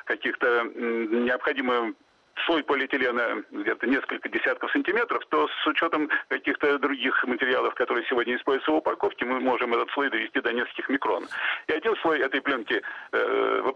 каких-то 0.07 0.65
необходимо 0.65 1.95
слой 2.47 2.63
полиэтилена 2.63 3.45
где-то 3.51 3.87
несколько 3.87 4.29
десятков 4.29 4.71
сантиметров, 4.73 5.23
то 5.29 5.49
с 5.49 5.67
учетом 5.67 6.09
каких-то 6.29 6.79
других 6.79 7.23
материалов, 7.25 7.75
которые 7.75 8.07
сегодня 8.07 8.37
используются 8.37 8.73
в 8.73 8.77
упаковке, 8.77 9.25
мы 9.25 9.41
можем 9.41 9.75
этот 9.75 9.91
слой 9.91 10.11
довести 10.11 10.41
до 10.41 10.53
нескольких 10.53 10.89
микрон. 10.89 11.27
И 11.67 11.73
один 11.73 11.97
слой 11.97 12.21
этой 12.21 12.41
пленки 12.41 12.83
э, 13.13 13.19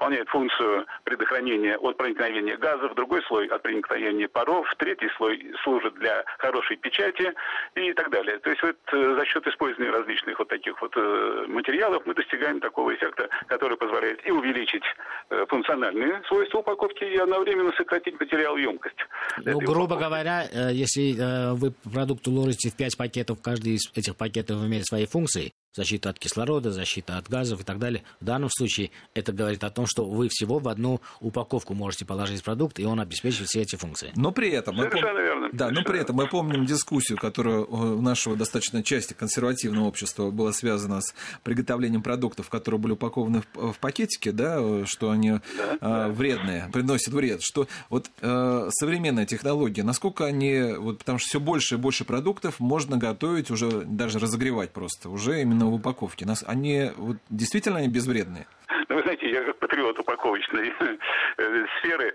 выполняет 0.04 0.28
функцию 0.28 0.86
предохранения 1.04 1.76
от 1.76 1.96
проникновения 1.96 2.56
газов, 2.56 2.94
другой 2.94 3.22
слой 3.22 3.46
от 3.46 3.62
проникновения 3.62 4.28
паров, 4.28 4.66
третий 4.78 5.08
слой 5.16 5.40
служит 5.62 5.94
для 5.94 6.24
хорошей 6.38 6.76
печати 6.76 7.32
и 7.74 7.92
так 7.94 8.10
далее. 8.10 8.38
То 8.38 8.50
есть 8.50 8.62
вот 8.62 8.76
э, 8.92 9.16
за 9.18 9.24
счет 9.24 9.46
использования 9.46 9.90
различных 9.90 10.38
вот 10.38 10.48
таких 10.48 10.80
вот 10.82 10.92
э, 10.96 11.44
материалов 11.48 12.02
мы 12.04 12.14
достигаем 12.14 12.60
такого 12.60 12.94
эффекта, 12.94 13.28
который 13.46 13.76
позволяет 13.76 14.26
и 14.26 14.30
увеличить 14.30 14.84
э, 15.30 15.46
функциональные 15.48 16.22
свойства 16.28 16.58
упаковки 16.58 17.04
и 17.04 17.16
одновременно 17.16 17.72
сократить 17.72 18.18
материал 18.20 18.56
емкость. 18.56 18.98
Ну, 19.44 19.58
грубо 19.60 19.96
говоря, 19.96 20.44
э, 20.50 20.70
если 20.72 21.14
вы 21.54 21.72
продукт 21.92 22.26
уложите 22.28 22.70
в 22.70 22.76
5 22.76 22.96
пакетов, 22.98 23.40
каждый 23.42 23.74
из 23.74 23.90
этих 23.96 24.16
пакетов 24.16 24.56
имеет 24.64 24.86
свои 24.86 25.06
функции, 25.06 25.52
защита 25.74 26.10
от 26.10 26.18
кислорода, 26.18 26.70
защита 26.70 27.18
от 27.18 27.28
газов 27.28 27.60
и 27.60 27.64
так 27.64 27.78
далее. 27.78 28.02
В 28.20 28.24
данном 28.24 28.50
случае 28.50 28.90
это 29.14 29.32
говорит 29.32 29.64
о 29.64 29.70
том, 29.70 29.86
что 29.86 30.04
вы 30.04 30.28
всего 30.28 30.58
в 30.58 30.68
одну 30.68 31.00
упаковку 31.20 31.74
можете 31.74 32.04
положить 32.04 32.42
продукт, 32.42 32.78
и 32.78 32.84
он 32.84 33.00
обеспечивает 33.00 33.48
все 33.48 33.62
эти 33.62 33.76
функции. 33.76 34.12
Но 34.16 34.32
при 34.32 34.50
этом... 34.50 34.76
мы 34.76 34.86
пом- 34.86 35.00
верно. 35.00 35.48
Да, 35.52 35.70
но 35.70 35.82
при 35.82 36.00
этом 36.00 36.16
мы 36.16 36.28
помним 36.28 36.66
дискуссию, 36.66 37.18
которая 37.18 37.60
у 37.60 38.00
нашего 38.00 38.36
достаточно 38.36 38.82
части 38.82 39.12
консервативного 39.12 39.86
общества 39.86 40.30
была 40.30 40.52
связана 40.52 41.00
с 41.00 41.14
приготовлением 41.42 42.02
продуктов, 42.02 42.48
которые 42.48 42.80
были 42.80 42.92
упакованы 42.92 43.42
в, 43.54 43.72
в 43.72 43.78
пакетике, 43.78 44.32
да, 44.32 44.84
что 44.86 45.10
они 45.10 45.40
э, 45.80 46.08
вредные, 46.08 46.70
приносят 46.72 47.12
вред. 47.12 47.42
Что 47.42 47.66
вот 47.90 48.10
э, 48.20 48.68
современная 48.70 49.26
технология, 49.26 49.82
насколько 49.82 50.24
они, 50.24 50.74
вот, 50.78 50.98
потому 50.98 51.18
что 51.18 51.28
все 51.28 51.40
больше 51.40 51.74
и 51.76 51.78
больше 51.78 52.04
продуктов 52.04 52.60
можно 52.60 52.96
готовить 52.96 53.50
уже, 53.50 53.82
даже 53.82 54.18
разогревать 54.18 54.72
просто, 54.72 55.08
уже 55.08 55.40
именно 55.42 55.63
в 55.70 55.74
упаковке. 55.74 56.26
Нас, 56.26 56.44
они 56.46 56.90
вот, 56.96 57.16
действительно 57.30 57.78
они 57.78 57.88
безвредные? 57.88 58.46
Ну, 58.88 58.96
вы 58.96 59.02
знаете, 59.02 59.30
я 59.30 59.42
как 59.44 59.58
патриот 59.58 59.98
упаковочной 59.98 60.72
э, 60.78 61.66
сферы 61.78 62.14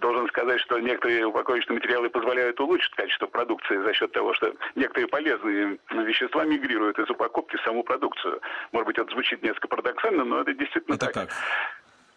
должен 0.00 0.26
сказать, 0.28 0.60
что 0.60 0.78
некоторые 0.78 1.26
упаковочные 1.26 1.76
материалы 1.78 2.10
позволяют 2.10 2.58
улучшить 2.60 2.94
качество 2.94 3.26
продукции 3.26 3.76
за 3.82 3.92
счет 3.94 4.12
того, 4.12 4.34
что 4.34 4.52
некоторые 4.74 5.08
полезные 5.08 5.78
вещества 5.90 6.44
мигрируют 6.44 6.98
из 6.98 7.08
упаковки 7.10 7.56
в 7.56 7.62
саму 7.62 7.82
продукцию. 7.82 8.40
Может 8.72 8.86
быть, 8.86 8.98
это 8.98 9.10
звучит 9.12 9.42
несколько 9.42 9.68
парадоксально, 9.68 10.24
но 10.24 10.40
это 10.40 10.54
действительно 10.54 10.94
Это 10.94 11.06
так. 11.06 11.14
как? 11.14 11.30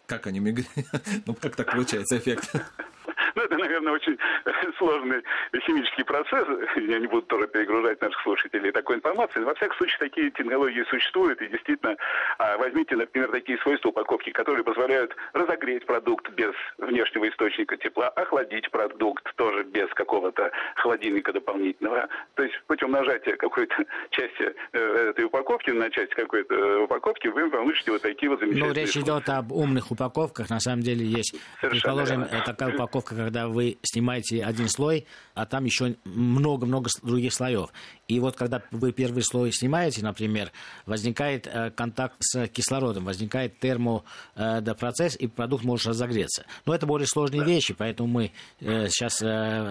Как 0.08 0.28
они 0.28 0.40
мигрируют? 0.40 0.68
Ну, 1.26 1.36
как 1.36 1.56
так 1.56 1.72
получается 1.72 2.18
эффект? 2.18 2.52
Ну, 3.36 3.44
это, 3.44 3.58
наверное, 3.58 3.94
очень 3.94 4.18
сложный 4.78 5.24
химический 5.66 6.04
процесс. 6.04 6.48
Я 6.76 7.00
не 7.00 7.08
буду 7.08 7.24
тоже 7.24 7.48
перегружать 7.48 8.02
наших 8.02 8.22
слушателей 8.22 8.72
такой 8.72 8.98
информацией. 8.98 9.46
Во 9.46 9.54
всяком 9.56 9.78
случае, 9.78 10.00
такие 10.00 10.32
технологии 10.32 10.84
существуют. 10.90 11.42
И 11.42 11.48
действительно, 11.48 11.96
а, 12.38 12.58
возьмите, 12.58 12.96
например, 12.96 13.30
такие 13.32 13.58
свойства 13.60 13.90
упаковки, 13.90 14.32
которые 14.32 14.64
позволяют 14.64 15.16
разогреть 15.34 15.86
продукт 15.86 16.30
без 16.32 16.54
внешнего 16.78 17.28
источника 17.30 17.78
тепла, 17.78 18.10
охладить 18.10 18.70
продукт 18.72 19.24
тоже 19.36 19.64
без 19.64 19.90
какого-то 19.94 20.52
холодильника 20.76 21.34
дополнительного. 21.34 22.08
То 22.36 22.44
есть 22.44 22.56
путем 22.68 22.92
нажатия 22.92 23.36
какой-то 23.38 23.76
части 24.12 24.54
э, 24.74 25.10
этой 25.10 25.26
упаковки 25.26 25.72
на 25.72 25.90
часть 25.90 26.14
какой-то 26.14 26.54
э, 26.54 26.84
упаковки 26.84 27.28
вы 27.28 27.50
получите 27.50 27.92
вот 27.92 28.02
такие 28.02 28.30
вот 28.30 28.40
замечательные 28.40 28.70
Ну, 28.70 28.76
речь 28.76 28.98
идет 28.98 29.30
об 29.30 29.52
умных 29.52 29.92
упаковках. 29.92 30.50
На 30.50 30.60
самом 30.60 30.82
деле 30.82 31.06
есть, 31.06 31.36
Совершенно 31.60 31.70
предположим, 31.72 32.22
верно. 32.24 32.36
э, 32.36 32.46
такая 32.46 32.74
упаковка, 32.74 33.16
когда 33.24 33.48
вы 33.48 33.78
снимаете 33.84 34.44
один 34.44 34.68
слой, 34.70 35.06
а 35.34 35.46
там 35.46 35.66
еще 35.66 35.96
много-много 36.06 36.90
других 37.02 37.34
слоев. 37.34 37.70
И 38.12 38.20
вот 38.20 38.36
когда 38.36 38.62
вы 38.72 38.92
первый 38.92 39.24
слой 39.24 39.54
снимаете, 39.54 40.04
например, 40.04 40.52
возникает 40.86 41.48
э, 41.48 41.72
контакт 41.72 42.16
с 42.20 42.46
кислородом, 42.50 43.06
возникает 43.06 43.58
термопроцесс, 43.60 45.16
и 45.16 45.28
продукт 45.28 45.64
может 45.64 45.88
разогреться. 45.88 46.46
Но 46.66 46.76
это 46.76 46.86
более 46.86 47.08
сложные 47.08 47.46
вещи, 47.46 47.74
поэтому 47.74 48.10
мы 48.10 48.32
э, 48.60 48.90
сейчас 48.90 49.22
э, 49.22 49.28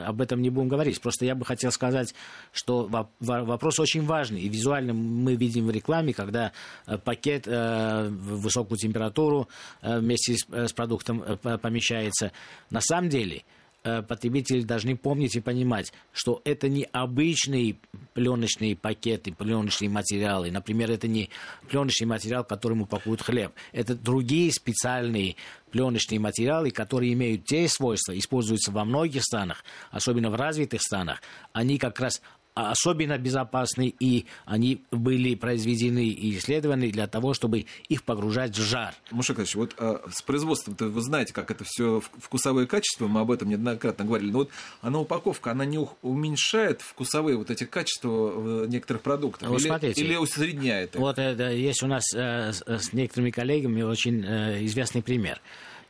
об 0.07 0.22
этом 0.22 0.40
не 0.40 0.48
будем 0.48 0.68
говорить. 0.68 1.03
Просто 1.03 1.26
я 1.26 1.35
бы 1.35 1.44
хотел 1.44 1.70
сказать, 1.70 2.14
что 2.50 2.85
во- 2.87 3.11
во- 3.20 3.44
вопрос 3.44 3.79
очень 3.79 4.07
важный. 4.07 4.40
И 4.40 4.48
визуально 4.48 4.94
мы 4.94 5.35
видим 5.37 5.66
в 5.66 5.70
рекламе, 5.70 6.14
когда 6.14 6.53
э, 6.87 6.96
пакет 6.96 7.46
э, 7.46 8.09
в 8.09 8.40
высокую 8.40 8.79
температуру 8.79 9.48
э, 9.83 9.98
вместе 9.98 10.37
с, 10.37 10.46
э, 10.50 10.66
продуктом 10.74 11.22
э, 11.22 11.59
помещается. 11.59 12.33
На 12.70 12.81
самом 12.81 13.11
деле 13.11 13.37
э, 13.37 13.42
потребители 13.82 14.62
должны 14.62 14.96
помнить 14.96 15.36
и 15.36 15.40
понимать, 15.40 15.92
что 16.12 16.42
это 16.44 16.68
не 16.68 16.84
обычные 16.84 17.76
пленочные 18.14 18.76
пакеты, 18.76 19.32
пленочные 19.32 19.88
материалы. 19.88 20.50
Например, 20.50 20.90
это 20.90 21.08
не 21.08 21.30
пленочный 21.68 22.06
материал, 22.06 22.44
которым 22.44 22.82
упакуют 22.82 23.22
хлеб. 23.22 23.52
Это 23.72 23.94
другие 23.94 24.52
специальные 24.52 25.36
пленочные 25.70 26.18
материалы, 26.18 26.70
которые 26.70 27.12
имеют 27.12 27.44
те 27.44 27.68
свойства, 27.68 28.16
используются 28.18 28.72
во 28.72 28.84
многих 28.84 29.22
странах, 29.22 29.64
особенно 29.90 30.30
в 30.30 30.34
развитых 30.34 30.82
странах. 30.82 31.22
Они 31.52 31.78
как 31.78 32.00
раз 32.00 32.20
особенно 32.68 33.16
безопасны, 33.18 33.94
и 33.99 34.27
они 34.44 34.83
были 34.90 35.35
произведены 35.35 36.07
и 36.07 36.37
исследованы 36.37 36.90
для 36.90 37.07
того, 37.07 37.35
чтобы 37.35 37.66
их 37.88 38.03
погружать 38.03 38.57
в 38.57 38.62
жар. 38.62 38.94
Мушек 39.11 39.38
Ильич, 39.38 39.55
вот 39.55 39.75
а, 39.79 40.03
с 40.11 40.23
производством 40.23 40.77
вы 40.79 41.01
знаете, 41.01 41.33
как 41.33 41.51
это 41.51 41.64
все 41.64 42.03
вкусовые 42.18 42.66
качества, 42.66 43.07
мы 43.07 43.20
об 43.20 43.31
этом 43.31 43.49
неоднократно 43.49 44.05
говорили, 44.05 44.31
но 44.31 44.38
вот 44.38 44.51
она 44.83 44.99
упаковка, 44.99 45.53
она 45.53 45.64
не 45.64 45.79
уменьшает 46.03 46.81
вкусовые 46.83 47.37
вот 47.37 47.51
эти 47.51 47.64
качества 47.64 48.64
э, 48.64 48.66
некоторых 48.68 49.03
продуктов 49.03 49.49
Вот 49.49 49.61
или, 49.61 49.68
смотрите. 49.68 50.01
или 50.01 50.16
усредняет 50.16 50.94
их? 50.94 51.01
Вот 51.01 51.18
это 51.18 51.51
есть 51.51 51.83
у 51.83 51.87
нас 51.87 52.05
э, 52.14 52.53
с, 52.53 52.62
с 52.66 52.92
некоторыми 52.92 53.31
коллегами 53.31 53.83
очень 53.83 54.25
э, 54.25 54.64
известный 54.64 55.03
пример. 55.03 55.40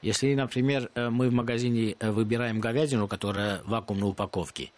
Если, 0.02 0.32
например, 0.32 0.90
мы 0.94 1.28
в 1.28 1.32
магазине 1.34 1.94
выбираем 2.00 2.58
говядину, 2.58 3.06
которая 3.06 3.60
в 3.64 3.68
вакуумной 3.68 4.08
упаковке, 4.08 4.72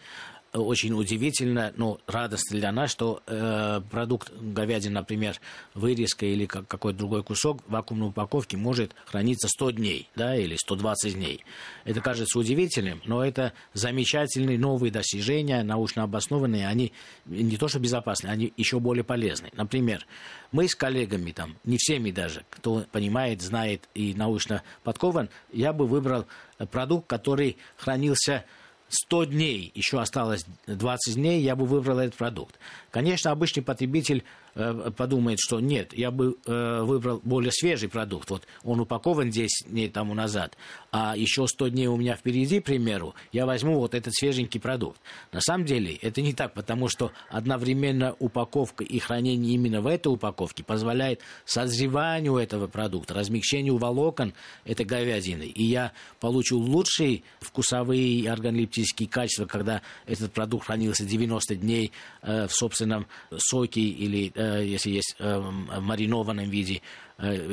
очень 0.53 0.93
удивительно, 0.93 1.73
ну, 1.77 1.99
радостно 2.07 2.59
для 2.59 2.73
нас, 2.73 2.91
что 2.91 3.23
э, 3.27 3.81
продукт 3.91 4.33
говядины, 4.33 4.95
например, 4.95 5.41
вырезка 5.75 6.27
или 6.27 6.45
как, 6.45 6.69
какой-то 6.69 6.99
другой 6.99 7.23
кусок 7.23 7.62
в 7.67 7.71
вакуумной 7.71 8.09
упаковке 8.09 8.59
может 8.59 8.95
храниться 9.07 9.49
100 9.49 9.71
дней, 9.73 10.09
да, 10.15 10.37
или 10.37 10.57
120 10.57 11.15
дней. 11.15 11.45
Это 11.85 12.01
кажется 12.01 12.38
удивительным, 12.38 13.01
но 13.07 13.25
это 13.25 13.55
замечательные 13.73 14.59
новые 14.59 14.93
достижения, 14.93 15.62
научно 15.62 16.03
обоснованные, 16.03 16.69
они 16.69 16.93
не 17.25 17.57
то 17.57 17.69
что 17.69 17.79
безопасны, 17.79 18.29
они 18.29 18.53
еще 18.59 18.79
более 18.79 19.05
полезны. 19.05 19.49
Например, 19.55 20.07
мы 20.51 20.69
с 20.69 20.75
коллегами, 20.75 21.33
там, 21.33 21.57
не 21.65 21.79
всеми 21.79 22.11
даже, 22.11 22.45
кто 22.51 22.85
понимает, 22.93 23.41
знает 23.41 23.88
и 23.95 24.12
научно 24.15 24.62
подкован, 24.85 25.31
я 25.51 25.73
бы 25.73 25.87
выбрал 25.87 26.27
продукт, 26.71 27.09
который 27.09 27.57
хранился 27.77 28.45
100 28.93 29.25
дней, 29.25 29.73
еще 29.75 30.01
осталось 30.01 30.45
20 30.67 31.15
дней, 31.15 31.41
я 31.41 31.57
бы 31.57 31.65
выбрал 31.65 31.99
этот 31.99 32.15
продукт. 32.15 32.57
Конечно, 32.91 33.31
обычный 33.31 33.63
потребитель 33.63 34.23
подумает, 34.55 35.38
что 35.41 35.61
нет, 35.61 35.95
я 35.95 36.11
бы 36.11 36.37
э, 36.47 36.83
выбрал 36.83 37.21
более 37.25 37.53
свежий 37.53 37.88
продукт. 37.88 38.29
Вот 38.29 38.47
он 38.65 38.81
упакован 38.81 39.31
10 39.31 39.71
дней 39.71 39.88
тому 39.88 40.12
назад, 40.15 40.57
а 40.91 41.17
еще 41.17 41.47
100 41.47 41.69
дней 41.69 41.87
у 41.87 41.97
меня 41.97 42.17
впереди, 42.17 42.61
к 42.61 42.65
примеру, 42.65 43.15
я 43.33 43.47
возьму 43.47 43.79
вот 43.79 43.95
этот 43.95 44.15
свеженький 44.15 44.61
продукт. 44.61 45.01
На 45.33 45.41
самом 45.41 45.65
деле 45.65 45.95
это 45.95 46.21
не 46.21 46.35
так, 46.35 46.53
потому 46.53 46.88
что 46.88 47.12
одновременно 47.31 48.15
упаковка 48.19 48.85
и 48.85 48.99
хранение 48.99 49.55
именно 49.55 49.81
в 49.81 49.87
этой 49.87 50.09
упаковке 50.09 50.62
позволяет 50.62 51.21
созреванию 51.47 52.37
этого 52.37 52.67
продукта, 52.67 53.15
размягчению 53.15 53.79
волокон 53.79 54.35
этой 54.67 54.85
говядины. 54.85 55.45
И 55.45 55.65
я 55.65 55.93
получу 56.21 56.59
лучшие 56.59 57.23
вкусовые 57.41 58.03
и 58.03 58.27
органолептические 58.27 59.09
качества, 59.09 59.47
когда 59.47 59.81
этот 60.07 60.33
продукт 60.33 60.67
хранился 60.67 61.07
90 61.07 61.57
дней 61.57 61.93
э, 62.21 62.49
в 62.49 62.53
собственном 62.53 63.07
соке 63.38 63.81
или 63.81 64.31
Э, 64.42 64.42
если 64.63 64.91
есть 64.91 65.17
э, 65.19 65.39
в 65.39 65.81
маринованном 65.81 66.49
виде, 66.51 66.83
Э, 67.12 67.12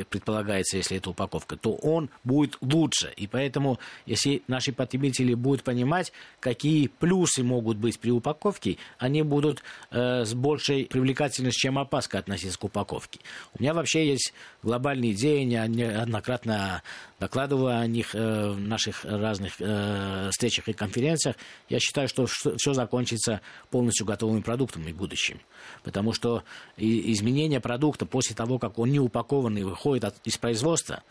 предполагается, 0.10 0.78
если 0.78 0.98
это 0.98 1.12
упаковка, 1.12 1.56
то 1.56 1.76
он 1.76 2.10
будет 2.24 2.58
лучше. 2.62 3.14
И 3.16 3.28
поэтому, 3.28 3.80
если 4.06 4.42
наши 4.48 4.72
потребители 4.72 5.34
будут 5.34 5.64
понимать, 5.64 6.12
какие 6.40 6.88
плюсы 6.88 7.44
могут 7.44 7.78
быть 7.78 8.00
при 8.00 8.12
упаковке, 8.12 8.78
они 8.98 9.22
будут 9.22 9.64
э, 9.92 10.26
с 10.26 10.34
большей 10.34 10.86
привлекательностью, 10.86 11.60
чем 11.60 11.78
опаска 11.78 12.20
относиться 12.20 12.58
к 12.58 12.64
упаковке. 12.64 13.20
У 13.54 13.62
меня 13.62 13.74
вообще 13.74 14.08
есть 14.08 14.34
глобальные 14.64 15.12
идеи, 15.14 15.46
я 15.46 15.68
неоднократно 15.68 16.82
докладываю 17.20 17.80
о 17.80 17.86
них 17.86 18.16
э, 18.16 18.50
в 18.50 18.60
наших 18.60 19.06
разных 19.06 19.54
э, 19.60 20.30
встречах 20.32 20.68
и 20.70 20.74
конференциях. 20.74 21.36
Я 21.68 21.80
считаю, 21.80 22.08
что 22.08 22.26
все 22.26 22.74
закончится 22.74 23.42
полностью 23.70 24.06
готовыми 24.06 24.42
продуктами 24.42 24.92
в 24.92 24.96
будущем. 24.96 25.40
Потому 25.84 26.14
что 26.14 26.44
изменение 26.78 27.60
продукта 27.60 28.06
после 28.06 28.36
того, 28.36 28.58
как 28.58 28.80
он 28.80 28.90
не 28.90 29.00
упакован 29.00 29.58
упакованный 29.60 29.64
выходит 29.64 30.04
от, 30.06 30.16
из 30.26 30.38
производства, 30.38 31.04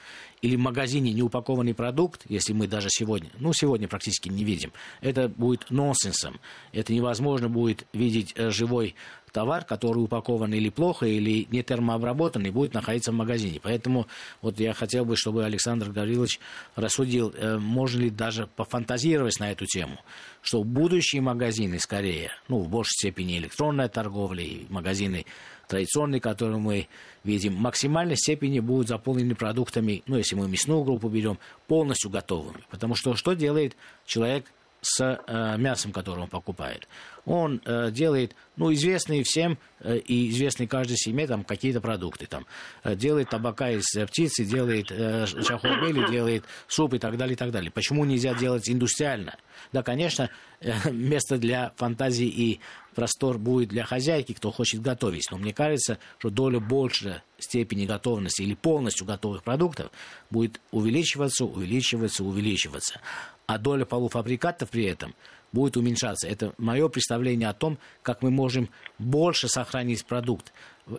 или 0.42 0.56
в 0.56 0.61
магазине 0.61 1.12
неупакованный 1.12 1.74
продукт, 1.74 2.22
если 2.28 2.52
мы 2.52 2.68
даже 2.68 2.88
сегодня, 2.90 3.30
ну, 3.38 3.52
сегодня 3.52 3.88
практически 3.88 4.28
не 4.28 4.44
видим, 4.44 4.72
это 5.00 5.28
будет 5.28 5.70
нонсенсом. 5.70 6.38
Это 6.72 6.92
невозможно 6.92 7.48
будет 7.48 7.87
видеть 7.92 8.32
э, 8.37 8.50
живой 8.50 8.94
товар, 9.32 9.64
который 9.64 9.98
упакован 9.98 10.54
или 10.54 10.70
плохо, 10.70 11.06
или 11.06 11.46
не 11.50 11.62
термообработанный, 11.62 12.50
будет 12.50 12.74
находиться 12.74 13.12
в 13.12 13.14
магазине. 13.14 13.61
Поэтому 13.62 14.06
вот 14.42 14.61
я 14.61 14.72
хотел 14.72 15.04
бы, 15.04 15.16
чтобы 15.16 15.44
Александр 15.44 15.90
Гаврилович 15.90 16.40
рассудил, 16.76 17.34
э, 17.37 17.58
можно 17.58 18.00
ли 18.00 18.11
даже 18.11 18.46
пофантазировать 18.46 19.40
на 19.40 19.50
эту 19.50 19.66
тему, 19.66 19.98
что 20.40 20.62
будущие 20.62 21.20
магазины 21.20 21.78
скорее, 21.78 22.30
ну, 22.48 22.61
в 22.61 22.68
большей 22.68 22.92
степени 22.92 23.38
электронная 23.38 23.88
торговля 23.88 24.42
и 24.42 24.66
магазины 24.68 25.26
традиционные, 25.68 26.20
которые 26.20 26.59
мы 26.59 26.88
видим, 27.22 27.54
в 27.54 27.61
максимальной 27.61 28.16
степени 28.16 28.59
будут 28.59 28.88
заполнены 28.88 29.35
продуктами, 29.35 30.02
ну, 30.07 30.16
если 30.16 30.35
мы 30.35 30.48
мясную 30.48 30.83
группу 30.83 31.09
берем, 31.09 31.38
полностью 31.66 32.11
готовыми. 32.11 32.64
Потому 32.70 32.96
что 32.96 33.14
что 33.14 33.35
делает 33.35 33.76
человек 34.04 34.46
с 34.81 35.01
э, 35.27 35.57
мясом, 35.59 35.93
которое 35.93 36.23
он 36.23 36.29
покупает. 36.29 36.87
Он 37.25 37.61
э, 37.64 37.91
делает, 37.91 38.35
ну, 38.57 38.73
известные 38.73 39.23
всем 39.25 39.59
э, 39.81 39.99
и 39.99 40.31
известные 40.31 40.69
каждой 40.69 40.97
семье 40.97 41.27
там 41.27 41.45
какие-то 41.45 41.81
продукты. 41.81 42.27
Там, 42.27 42.47
э, 42.85 42.95
делает 42.95 43.31
табака 43.31 43.71
из 43.71 43.85
э, 43.97 44.07
птицы, 44.07 44.45
делает 44.45 44.91
э, 44.91 45.27
чахобели, 45.27 46.11
делает 46.11 46.45
суп 46.69 46.95
и 46.95 46.99
так 46.99 47.17
далее, 47.17 47.35
и 47.35 47.37
так 47.37 47.51
далее. 47.51 47.71
Почему 47.71 48.05
нельзя 48.05 48.35
делать 48.35 48.69
индустриально? 48.71 49.37
Да, 49.73 49.83
конечно, 49.83 50.31
э, 50.61 50.73
место 50.91 51.38
для 51.38 51.73
фантазии 51.77 52.29
и 52.29 52.61
простор 52.95 53.38
будет 53.38 53.69
для 53.69 53.85
хозяйки, 53.85 54.33
кто 54.33 54.51
хочет 54.53 54.81
готовить. 54.81 55.29
Но 55.31 55.38
мне 55.38 55.53
кажется, 55.53 55.99
что 56.19 56.31
доля 56.31 56.61
большей 56.61 57.17
степени 57.38 57.85
готовности 57.85 58.43
или 58.43 58.55
полностью 58.55 59.07
готовых 59.07 59.43
продуктов 59.43 59.91
будет 60.31 60.61
увеличиваться, 60.71 61.45
увеличиваться, 61.45 62.25
увеличиваться 62.25 63.01
а 63.48 63.56
доля 63.56 63.87
полуфабрикатов 63.87 64.68
при 64.68 64.84
этом 64.84 65.14
будет 65.52 65.78
уменьшаться. 65.78 66.28
Это 66.28 66.52
мое 66.58 66.87
представление 66.90 67.48
о 67.48 67.54
том, 67.54 67.78
как 68.02 68.22
мы 68.22 68.30
можем 68.30 68.68
больше 68.98 69.48
сохранить 69.48 70.04
продукт 70.04 70.52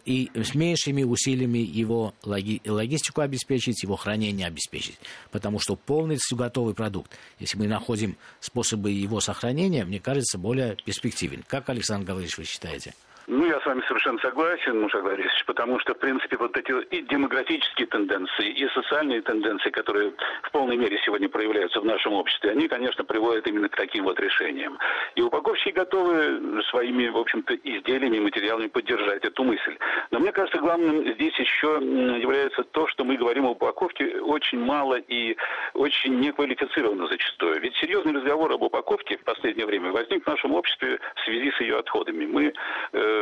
и 0.03 0.31
с 0.33 0.55
меньшими 0.55 1.03
усилиями 1.03 1.59
его 1.59 2.15
логи 2.23 2.59
логистику 2.65 3.21
обеспечить, 3.21 3.83
его 3.83 3.95
хранение 3.95 4.47
обеспечить. 4.47 4.97
Потому 5.29 5.59
что 5.59 5.75
полностью 5.75 6.37
готовый 6.37 6.73
продукт, 6.73 7.11
если 7.37 7.59
мы 7.59 7.67
находим 7.67 8.17
способы 8.39 8.89
его 8.89 9.19
сохранения, 9.19 9.85
мне 9.85 9.99
кажется, 9.99 10.39
более 10.39 10.75
перспективен. 10.83 11.43
Как, 11.47 11.69
Александр 11.69 12.07
Гаврилович, 12.07 12.39
вы 12.39 12.45
считаете? 12.45 12.95
Ну, 13.31 13.45
я 13.45 13.59
с 13.59 13.65
вами 13.65 13.83
совершенно 13.87 14.17
согласен, 14.21 14.81
Муша 14.81 15.03
Борисович, 15.03 15.45
потому 15.45 15.79
что, 15.79 15.93
в 15.93 15.99
принципе, 15.99 16.35
вот 16.37 16.57
эти 16.57 16.71
и 16.85 17.03
демографические 17.03 17.85
тенденции, 17.85 18.49
и 18.49 18.67
социальные 18.69 19.21
тенденции, 19.21 19.69
которые 19.69 20.13
в 20.41 20.51
полной 20.51 20.77
мере 20.77 20.99
сегодня 21.05 21.29
проявляются 21.29 21.79
в 21.79 21.85
нашем 21.85 22.13
обществе, 22.13 22.49
они, 22.49 22.67
конечно, 22.67 23.03
приводят 23.03 23.45
именно 23.45 23.69
к 23.69 23.75
таким 23.75 24.05
вот 24.05 24.19
решениям. 24.19 24.79
И 25.13 25.21
упаковщики 25.21 25.75
готовы 25.75 26.63
своими, 26.71 27.07
в 27.09 27.17
общем-то, 27.17 27.53
изделиями, 27.53 28.17
материалами 28.17 28.65
поддержать 28.65 29.23
эту 29.23 29.43
мысль. 29.43 29.77
Но 30.09 30.17
мне 30.17 30.31
кажется, 30.31 30.57
главным 30.59 31.13
здесь 31.13 31.37
еще 31.37 31.77
является 32.19 32.63
то, 32.63 32.87
что 32.87 33.03
мы 33.03 33.15
говорим 33.15 33.45
о 33.45 33.51
упаковке 33.51 34.21
очень 34.21 34.59
мало 34.59 34.95
и 34.95 35.37
очень 35.75 36.19
неквалифицированно 36.19 37.07
зачастую. 37.07 37.61
Ведь 37.61 37.75
серьезный 37.75 38.13
разговор 38.13 38.51
об 38.53 38.63
упаковке 38.63 39.17
в 39.17 39.23
последнее 39.23 39.67
время 39.67 39.91
возник 39.91 40.23
в 40.23 40.27
нашем 40.27 40.55
обществе 40.55 40.99
в 41.15 41.25
связи 41.25 41.51
с 41.51 41.61
ее 41.61 41.77
отходами. 41.77 42.25
Мы 42.25 42.53
э, 42.93 43.18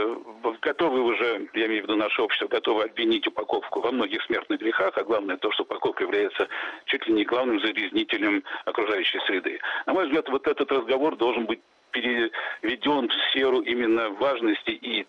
готовы 0.61 1.01
уже, 1.01 1.47
я 1.53 1.65
имею 1.67 1.81
в 1.81 1.83
виду 1.83 1.95
наше 1.95 2.21
общество, 2.21 2.47
готовы 2.47 2.83
обвинить 2.83 3.27
упаковку 3.27 3.81
во 3.81 3.91
многих 3.91 4.21
смертных 4.23 4.59
грехах, 4.59 4.97
а 4.97 5.03
главное 5.03 5.37
то, 5.37 5.51
что 5.51 5.63
упаковка 5.63 6.03
является 6.03 6.47
чуть 6.85 7.07
ли 7.07 7.13
не 7.13 7.23
главным 7.23 7.59
загрязнителем 7.59 8.43
окружающей 8.65 9.19
среды. 9.27 9.59
На 9.85 9.93
мой 9.93 10.05
взгляд, 10.05 10.29
вот 10.29 10.47
этот 10.47 10.71
разговор 10.71 11.15
должен 11.15 11.45
быть 11.45 11.59
переведен 11.91 13.09
в 13.09 13.13
сферу 13.29 13.61
именно 13.61 14.09
важности 14.09 14.71
и 14.71 15.07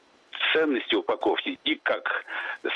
ценности 0.52 0.94
упаковки 0.94 1.58
и 1.64 1.74
как 1.76 2.24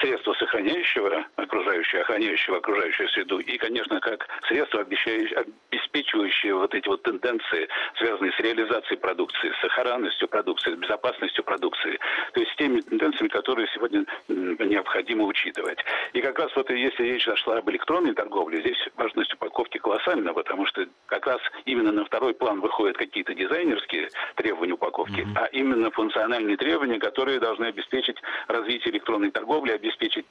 средство 0.00 0.34
сохраняющего 0.34 1.24
окружающую, 1.36 2.02
охраняющего 2.02 2.58
окружающую 2.58 3.08
среду, 3.10 3.38
и, 3.38 3.58
конечно, 3.58 4.00
как 4.00 4.26
средство, 4.48 4.80
обеспечивающее 4.80 6.54
вот 6.54 6.74
эти 6.74 6.88
вот 6.88 7.02
тенденции, 7.02 7.68
связанные 7.96 8.32
с 8.32 8.40
реализацией 8.40 8.98
продукции, 8.98 9.50
с 9.50 9.60
сохранностью 9.60 10.28
продукции, 10.28 10.74
с 10.74 10.78
безопасностью 10.78 11.44
продукции, 11.44 11.98
то 12.32 12.40
есть 12.40 12.52
с 12.52 12.56
теми 12.56 12.80
тенденциями, 12.80 13.28
которые 13.28 13.68
сегодня 13.74 14.04
необходимо 14.28 15.24
учитывать. 15.24 15.78
И 16.12 16.20
как 16.20 16.38
раз 16.38 16.50
вот 16.56 16.70
если 16.70 17.04
речь 17.04 17.24
зашла 17.24 17.58
об 17.58 17.70
электронной 17.70 18.14
торговле, 18.14 18.60
здесь 18.60 18.78
важность 18.96 19.34
упаковки 19.34 19.78
колоссальна, 19.78 20.32
потому 20.32 20.66
что 20.66 20.86
как 21.06 21.26
раз 21.26 21.40
именно 21.64 21.92
на 21.92 22.04
второй 22.04 22.34
план 22.34 22.60
выходят 22.60 22.96
какие-то 22.96 23.34
дизайнерские 23.34 24.08
требования 24.36 24.74
упаковки, 24.74 25.20
mm-hmm. 25.20 25.36
а 25.36 25.46
именно 25.46 25.90
функциональные 25.90 26.56
требования, 26.56 26.98
которые 26.98 27.40
должны 27.40 27.61
обеспечить 27.68 28.16
развитие 28.48 28.94
электронной 28.94 29.30
торговли, 29.30 29.72
обеспечить 29.72 30.26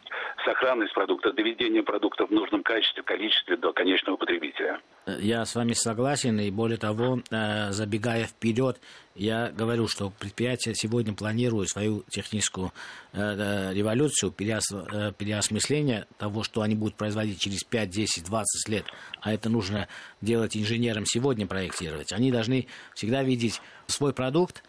сохранность 0.45 0.93
продукта, 0.93 1.33
доведение 1.33 1.83
продукта 1.83 2.25
в 2.25 2.31
нужном 2.31 2.63
качестве, 2.63 3.03
количестве 3.03 3.57
до 3.57 3.73
конечного 3.73 4.17
потребителя. 4.17 4.79
Я 5.07 5.45
с 5.45 5.55
вами 5.55 5.73
согласен, 5.73 6.39
и 6.39 6.51
более 6.51 6.77
того, 6.77 7.19
э, 7.31 7.71
забегая 7.71 8.25
вперед, 8.25 8.79
я 9.15 9.49
говорю, 9.49 9.87
что 9.87 10.11
предприятие 10.19 10.75
сегодня 10.75 11.13
планирует 11.13 11.69
свою 11.69 12.03
техническую 12.09 12.71
э, 13.13 13.73
революцию, 13.73 14.31
переосмысление 14.31 16.05
того, 16.17 16.43
что 16.43 16.61
они 16.61 16.75
будут 16.75 16.95
производить 16.95 17.39
через 17.39 17.63
5, 17.63 17.89
10, 17.89 18.25
20 18.25 18.69
лет, 18.69 18.85
а 19.21 19.33
это 19.33 19.49
нужно 19.49 19.87
делать 20.21 20.55
инженерам 20.55 21.05
сегодня 21.05 21.47
проектировать. 21.47 22.13
Они 22.13 22.31
должны 22.31 22.67
всегда 22.93 23.23
видеть 23.23 23.61
свой 23.87 24.13
продукт 24.13 24.63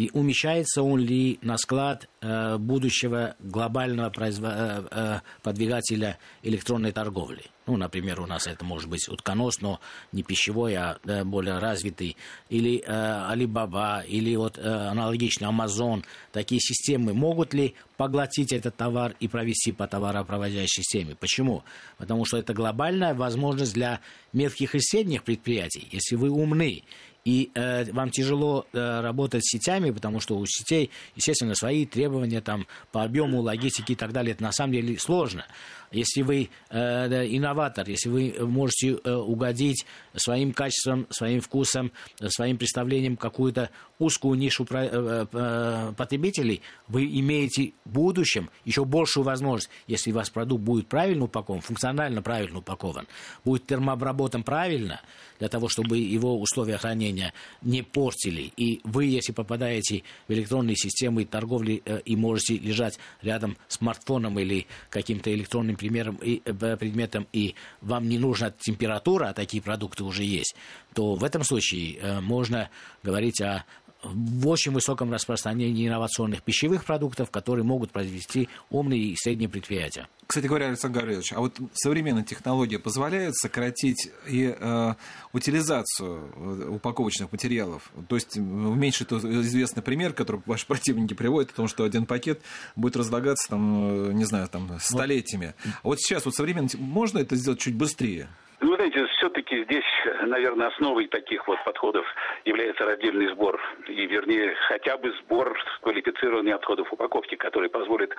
и 0.00 0.10
умещается 0.14 0.82
он 0.82 0.98
ли 0.98 1.38
на 1.42 1.58
склад 1.58 2.08
э, 2.22 2.56
будущего 2.56 3.36
глобального 3.38 4.08
произв... 4.08 4.40
э, 4.42 4.82
э, 4.90 5.20
подвигателя 5.42 6.16
электронной 6.42 6.92
торговли. 6.92 7.42
Ну, 7.66 7.76
например, 7.76 8.18
у 8.22 8.26
нас 8.26 8.46
это 8.46 8.64
может 8.64 8.88
быть 8.88 9.06
утконос, 9.10 9.60
но 9.60 9.78
не 10.12 10.22
пищевой, 10.22 10.74
а 10.74 10.98
да, 11.04 11.22
более 11.22 11.58
развитый. 11.58 12.16
Или 12.48 12.82
э, 12.82 12.82
Alibaba, 12.90 14.02
или 14.06 14.34
вот 14.36 14.56
э, 14.56 14.62
аналогично 14.62 15.44
Amazon. 15.44 16.02
Такие 16.32 16.62
системы 16.62 17.12
могут 17.12 17.52
ли 17.52 17.74
поглотить 17.98 18.54
этот 18.54 18.76
товар 18.76 19.14
и 19.20 19.28
провести 19.28 19.70
по 19.70 19.86
товаропроводящей 19.86 20.82
системе? 20.82 21.14
Почему? 21.14 21.62
Потому 21.98 22.24
что 22.24 22.38
это 22.38 22.54
глобальная 22.54 23.12
возможность 23.12 23.74
для 23.74 24.00
мелких 24.32 24.74
и 24.74 24.80
средних 24.80 25.24
предприятий. 25.24 25.86
Если 25.92 26.16
вы 26.16 26.30
умны 26.30 26.84
и 27.30 27.52
э, 27.54 27.84
вам 27.92 28.10
тяжело 28.10 28.66
э, 28.72 29.00
работать 29.00 29.44
с 29.44 29.52
сетями, 29.52 29.92
потому 29.92 30.18
что 30.18 30.36
у 30.36 30.44
сетей, 30.46 30.90
естественно, 31.14 31.54
свои 31.54 31.86
требования 31.86 32.40
там, 32.40 32.66
по 32.90 33.04
объему, 33.04 33.40
логистике 33.40 33.92
и 33.92 33.96
так 33.96 34.12
далее. 34.12 34.32
Это 34.32 34.42
на 34.42 34.50
самом 34.50 34.72
деле 34.72 34.98
сложно. 34.98 35.46
Если 35.92 36.22
вы 36.22 36.50
э, 36.70 37.26
инноватор, 37.28 37.88
если 37.88 38.08
вы 38.08 38.34
можете 38.40 38.98
э, 39.04 39.12
угодить 39.12 39.86
своим 40.16 40.52
качеством, 40.52 41.06
своим 41.10 41.40
вкусом, 41.40 41.92
своим 42.30 42.58
представлением 42.58 43.16
какую-то 43.16 43.70
узкую 44.00 44.38
нишу 44.38 44.64
про, 44.64 44.84
э, 44.84 45.26
э, 45.30 45.92
потребителей, 45.96 46.62
вы 46.88 47.04
имеете 47.04 47.74
в 47.84 47.90
будущем 47.90 48.50
еще 48.64 48.84
большую 48.84 49.24
возможность, 49.24 49.70
если 49.86 50.10
у 50.10 50.14
вас 50.14 50.30
продукт 50.30 50.64
будет 50.64 50.88
правильно 50.88 51.24
упакован, 51.24 51.60
функционально 51.60 52.22
правильно 52.22 52.58
упакован, 52.58 53.06
будет 53.44 53.66
термообработан 53.66 54.42
правильно, 54.42 55.00
для 55.38 55.48
того, 55.48 55.68
чтобы 55.68 55.98
его 55.98 56.38
условия 56.38 56.76
хранения 56.76 57.32
не 57.62 57.82
портили. 57.82 58.52
И 58.56 58.80
вы, 58.84 59.06
если 59.06 59.32
попадаете 59.32 60.02
в 60.28 60.32
электронные 60.32 60.76
системы 60.76 61.24
торговли 61.24 61.82
э, 61.84 62.00
и 62.04 62.16
можете 62.16 62.58
лежать 62.58 62.98
рядом 63.22 63.56
с 63.68 63.76
смартфоном 63.76 64.38
или 64.38 64.66
каким-то 64.90 65.34
электронным 65.34 65.76
примером 65.76 66.16
и, 66.16 66.42
э, 66.44 66.76
предметом, 66.76 67.26
и 67.32 67.54
вам 67.80 68.08
не 68.08 68.18
нужна 68.18 68.50
температура, 68.50 69.28
а 69.28 69.32
такие 69.32 69.62
продукты 69.62 70.04
уже 70.04 70.24
есть, 70.24 70.54
то 70.94 71.14
в 71.14 71.24
этом 71.24 71.42
случае 71.42 71.96
э, 71.96 72.20
можно 72.20 72.68
говорить 73.02 73.40
о 73.40 73.64
в 74.02 74.48
очень 74.48 74.72
высоком 74.72 75.12
распространении 75.12 75.86
инновационных 75.86 76.42
пищевых 76.42 76.84
продуктов, 76.84 77.30
которые 77.30 77.64
могут 77.64 77.90
произвести 77.90 78.48
умные 78.70 79.00
и 79.00 79.16
средние 79.16 79.48
предприятия. 79.48 80.08
Кстати 80.30 80.46
говоря, 80.46 80.68
Александр 80.68 81.00
Гаврилович, 81.00 81.32
а 81.32 81.40
вот 81.40 81.56
современные 81.72 82.24
технологии 82.24 82.76
позволяют 82.76 83.34
сократить 83.34 84.12
и 84.28 84.54
э, 84.56 84.92
утилизацию 85.32 86.30
э, 86.36 86.68
упаковочных 86.68 87.32
материалов? 87.32 87.90
То 88.08 88.14
есть 88.14 88.36
уменьшить 88.36 89.12
известный 89.12 89.82
пример, 89.82 90.12
который 90.12 90.40
ваши 90.46 90.68
противники 90.68 91.14
приводят, 91.14 91.50
о 91.50 91.56
том, 91.56 91.66
что 91.66 91.82
один 91.82 92.06
пакет 92.06 92.42
будет 92.76 92.94
разлагаться, 92.94 93.50
там, 93.50 94.10
э, 94.10 94.12
не 94.12 94.24
знаю, 94.24 94.46
там, 94.46 94.70
столетиями. 94.78 95.54
А 95.64 95.88
вот 95.88 95.98
сейчас 95.98 96.24
вот 96.24 96.34
современно 96.36 96.68
можно 96.78 97.18
это 97.18 97.34
сделать 97.34 97.58
чуть 97.58 97.76
быстрее? 97.76 98.28
Ну, 98.60 98.74
знаете, 98.76 99.06
все-таки 99.16 99.64
здесь, 99.64 99.84
наверное, 100.26 100.68
основой 100.68 101.06
таких 101.06 101.48
вот 101.48 101.58
подходов 101.64 102.04
является 102.44 102.84
раздельный 102.84 103.32
сбор, 103.32 103.58
и, 103.88 104.06
вернее, 104.06 104.54
хотя 104.68 104.98
бы 104.98 105.12
сбор 105.22 105.58
квалифицированных 105.80 106.56
отходов 106.56 106.92
упаковки, 106.92 107.36
который 107.36 107.70
позволит 107.70 108.14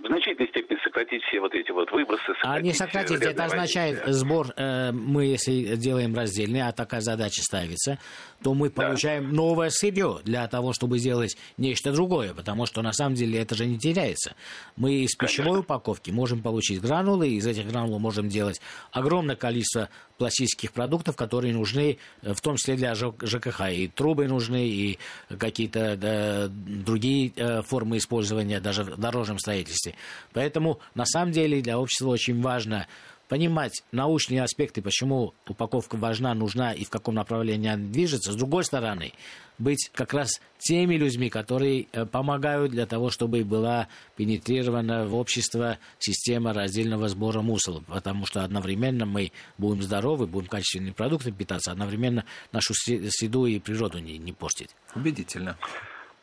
в 0.00 0.06
значительной 0.06 0.48
степени 0.48 0.78
сократить 0.82 1.22
все 1.24 1.40
вот 1.46 1.54
эти 1.54 1.70
вот 1.70 1.90
выбросы. 1.92 2.32
А 2.42 2.60
не 2.60 2.72
сократить, 2.72 3.22
это 3.22 3.44
означает 3.44 4.02
сбор, 4.06 4.52
э, 4.56 4.92
мы 4.92 5.24
если 5.26 5.76
делаем 5.76 6.14
раздельный, 6.14 6.62
а 6.62 6.72
такая 6.72 7.00
задача 7.00 7.42
ставится, 7.42 7.98
то 8.42 8.54
мы 8.54 8.70
получаем 8.70 9.30
да. 9.30 9.36
новое 9.36 9.70
сырье 9.70 10.18
для 10.24 10.46
того, 10.48 10.72
чтобы 10.72 10.98
сделать 10.98 11.36
нечто 11.56 11.92
другое, 11.92 12.34
потому 12.34 12.66
что 12.66 12.82
на 12.82 12.92
самом 12.92 13.14
деле 13.14 13.40
это 13.40 13.54
же 13.54 13.66
не 13.66 13.78
теряется. 13.78 14.34
Мы 14.76 14.94
из 15.04 15.14
пищевой 15.14 15.46
Конечно. 15.46 15.60
упаковки 15.60 16.10
можем 16.10 16.42
получить 16.42 16.80
гранулы, 16.80 17.28
из 17.28 17.46
этих 17.46 17.66
гранул 17.68 17.98
можем 17.98 18.28
делать 18.28 18.60
огромное 18.92 19.36
количество 19.36 19.88
пластических 20.18 20.72
продуктов, 20.72 21.16
которые 21.16 21.54
нужны, 21.54 21.98
э, 22.22 22.32
в 22.32 22.40
том 22.40 22.56
числе 22.56 22.76
для 22.76 22.94
ЖКХ. 22.94 23.60
И 23.70 23.88
трубы 23.88 24.26
нужны, 24.26 24.66
и 24.66 24.98
какие-то 25.38 25.96
да, 25.96 26.48
другие 26.48 27.32
э, 27.36 27.62
формы 27.62 27.98
использования, 27.98 28.60
даже 28.60 28.82
в 28.82 28.98
дорожном 28.98 29.38
строительстве. 29.38 29.94
Поэтому, 30.32 30.80
на 30.94 31.04
самом 31.04 31.32
деле, 31.32 31.35
для 31.44 31.78
общества 31.78 32.08
очень 32.08 32.40
важно 32.40 32.86
понимать 33.28 33.82
научные 33.92 34.42
аспекты, 34.42 34.82
почему 34.82 35.34
упаковка 35.48 35.96
важна, 35.96 36.34
нужна 36.34 36.72
и 36.72 36.84
в 36.84 36.90
каком 36.90 37.14
направлении 37.14 37.68
она 37.68 37.82
движется. 37.82 38.32
С 38.32 38.36
другой 38.36 38.64
стороны, 38.64 39.12
быть 39.58 39.90
как 39.94 40.12
раз 40.12 40.40
теми 40.58 40.94
людьми, 40.94 41.28
которые 41.28 41.86
э, 41.92 42.06
помогают 42.06 42.72
для 42.72 42.86
того, 42.86 43.10
чтобы 43.10 43.44
была 43.44 43.88
пенетрирована 44.16 45.06
в 45.06 45.14
общество 45.14 45.78
система 45.98 46.52
раздельного 46.52 47.08
сбора 47.08 47.40
мусора, 47.40 47.80
потому 47.88 48.26
что 48.26 48.44
одновременно 48.44 49.06
мы 49.06 49.32
будем 49.58 49.82
здоровы, 49.82 50.26
будем 50.26 50.48
качественными 50.48 50.92
продуктами 50.92 51.34
питаться, 51.34 51.72
одновременно 51.72 52.24
нашу 52.52 52.74
среду 52.74 53.46
и 53.46 53.58
природу 53.58 53.98
не, 53.98 54.18
не 54.18 54.32
портить. 54.32 54.70
Убедительно. 54.94 55.56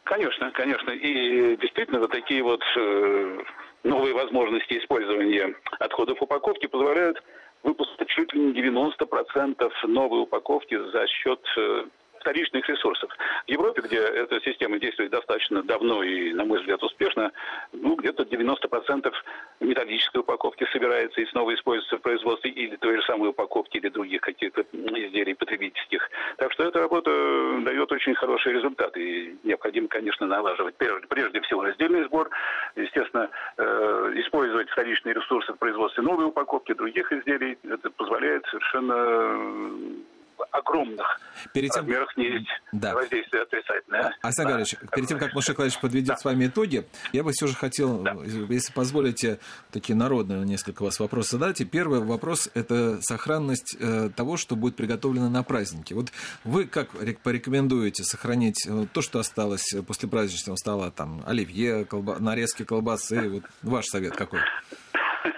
Конечно, 0.04 0.52
конечно. 0.52 0.91
И 0.91 1.58
действительно, 1.58 1.99
вот 1.99 2.12
такие 2.12 2.43
вот 2.43 2.62
э, 2.78 3.38
новые 3.84 4.13
возможности 4.13 4.78
использования 4.78 5.56
отходов 5.80 6.22
упаковки 6.22 6.67
позволяют 6.67 7.22
выпускать 7.63 8.08
чуть 8.10 8.34
ли 8.34 8.39
не 8.39 8.62
90% 8.62 9.72
новой 9.88 10.22
упаковки 10.22 10.78
за 10.91 11.08
счет 11.08 11.39
э, 11.58 11.86
вторичных 12.24 12.67
ресурсов. 12.69 13.12
В 13.46 13.52
Европе, 13.52 13.82
где 13.82 13.98
эта 13.98 14.39
система 14.41 14.80
действует 14.80 15.12
достаточно 15.12 15.62
давно 15.62 16.04
и, 16.04 16.34
на 16.34 16.46
мой 16.46 16.60
взгляд, 16.60 16.82
успешно, 16.82 17.32
ну, 17.74 17.96
где-то 17.96 18.24
90% 18.24 19.12
металлической 19.60 20.19
упаковки 20.19 20.65
собирается 20.72 21.19
и 21.22 21.26
снова 21.28 21.54
используется 21.54 21.98
в 21.98 22.02
производстве 22.02 22.52
или 22.52 22.78
той 22.78 22.96
же 22.96 23.04
самой 23.04 23.30
упаковки, 23.30 23.78
или 23.78 23.89
других 23.89 24.22
каких-то 24.22 24.62
изделий 24.62 25.34
потребительских. 25.34 26.10
Так 26.38 26.54
что 26.54 26.63
эта 26.63 26.80
работа 26.80 27.12
дает 27.62 27.91
очень 27.91 28.15
хорошие 28.15 28.56
результаты. 28.56 29.02
И 29.02 29.36
необходимо, 29.43 29.89
конечно, 29.89 30.26
налаживать 30.26 30.76
прежде 30.78 31.41
всего 31.41 31.63
раздельный 31.63 32.06
сбор, 32.06 32.30
э, 32.30 32.32
вторичные 34.84 35.13
ресурсы 35.13 35.54
в 35.54 35.58
производстве 35.58 36.04
новой 36.04 36.26
упаковки, 36.26 36.74
других 36.74 37.10
изделий. 37.13 37.58
Это 37.63 37.89
позволяет 37.89 38.46
совершенно 38.48 38.93
огромных 40.54 41.06
перед 41.52 41.72
тем... 41.72 41.82
размерах 41.82 42.18
есть 42.18 42.48
да. 42.72 42.94
воздействие 42.94 43.44
отрицательное. 43.44 44.16
Асан 44.22 44.46
да. 44.46 44.52
Гаврилович, 44.52 44.76
перед 44.96 45.08
тем, 45.08 45.20
как 45.20 45.34
Маша 45.34 45.52
Николаевич 45.52 45.80
подведет 45.80 46.10
да. 46.10 46.18
с 46.18 46.26
вами 46.26 46.48
итоги, 46.48 46.86
я 47.12 47.24
бы 47.24 47.32
все 47.32 47.48
же 47.48 47.56
хотел, 47.56 48.00
да. 48.00 48.16
если 48.24 48.72
позволите, 48.74 49.39
такие 49.72 49.96
народные 49.96 50.46
несколько 50.46 50.84
вас 50.84 51.00
вопросов 51.00 51.32
задать. 51.32 51.62
И 51.62 51.66
первый 51.66 52.00
вопрос– 52.00 52.50
это 52.54 53.02
сохранность 53.02 53.76
э, 53.80 54.10
того, 54.16 54.38
что 54.38 54.56
будет 54.56 54.76
приготовлено 54.76 55.30
на 55.30 55.44
празднике. 55.44 55.96
Вот 55.96 56.12
вы 56.44 56.66
как 56.66 56.89
порекомендуете 57.24 58.04
сохранить 58.04 58.66
э, 58.68 58.86
то, 58.94 59.02
что 59.02 59.20
осталось 59.20 59.74
после 59.88 60.08
праздничного 60.08 60.56
стола, 60.56 60.92
там, 60.92 61.24
оливье, 61.26 61.86
колба... 61.86 62.20
нарезки 62.20 62.63
колбасы, 62.63 63.30
вот 63.30 63.44
ваш 63.63 63.86
совет 63.86 64.16
какой? 64.16 64.39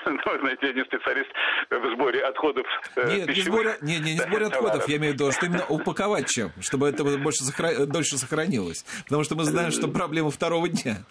Ну, 0.06 0.40
знаете, 0.40 0.68
я 0.68 0.74
не 0.74 0.84
специалист 0.84 1.30
в 1.70 1.96
сборе 1.96 2.22
отходов. 2.22 2.66
Э, 2.96 3.08
Нет, 3.08 3.28
не, 3.28 3.42
сборе, 3.42 3.78
не, 3.82 4.00
не, 4.00 4.14
не 4.14 4.20
сборе 4.20 4.48
отходов, 4.48 4.88
я 4.88 4.98
имею 4.98 5.14
в 5.14 5.16
виду, 5.16 5.32
что 5.32 5.46
именно 5.46 5.66
упаковать 5.66 6.28
чем, 6.30 6.52
чтобы 6.62 6.88
это 6.88 7.04
больше 7.04 7.44
сохра... 7.44 7.86
дольше 7.86 8.18
сохранилось. 8.18 8.86
Потому 9.04 9.24
что 9.24 9.36
мы 9.36 9.44
знаем, 9.44 9.72
что 9.72 9.88
проблема 9.88 10.32
второго 10.32 10.70
дня. 10.70 11.04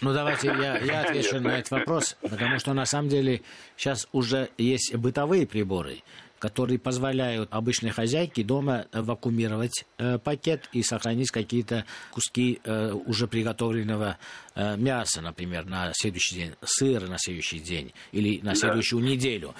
Ну, 0.00 0.12
давайте 0.12 0.48
я, 0.48 0.78
я 0.78 1.00
отвечу 1.04 1.40
на 1.40 1.58
этот 1.58 1.70
вопрос, 1.70 2.16
потому 2.20 2.58
что 2.58 2.72
на 2.72 2.86
самом 2.86 3.08
деле 3.08 3.42
сейчас 3.76 4.08
уже 4.12 4.48
есть 4.56 4.94
бытовые 4.94 5.46
приборы, 5.46 6.02
которые 6.40 6.78
позволяют 6.78 7.48
обычной 7.52 7.90
хозяйке 7.90 8.42
дома 8.42 8.86
вакуумировать 8.92 9.84
э, 9.98 10.18
пакет 10.18 10.68
и 10.72 10.82
сохранить 10.82 11.30
какие-то 11.30 11.84
куски 12.10 12.60
э, 12.64 12.92
уже 12.92 13.28
приготовленного 13.28 14.18
э, 14.56 14.76
мяса, 14.76 15.20
например, 15.20 15.66
на 15.66 15.92
следующий 15.94 16.34
день, 16.34 16.54
сыра 16.64 17.06
на 17.06 17.18
следующий 17.18 17.60
день 17.60 17.92
или 18.10 18.40
на 18.40 18.54
следующую 18.56 19.02
да. 19.02 19.08
неделю. 19.08 19.54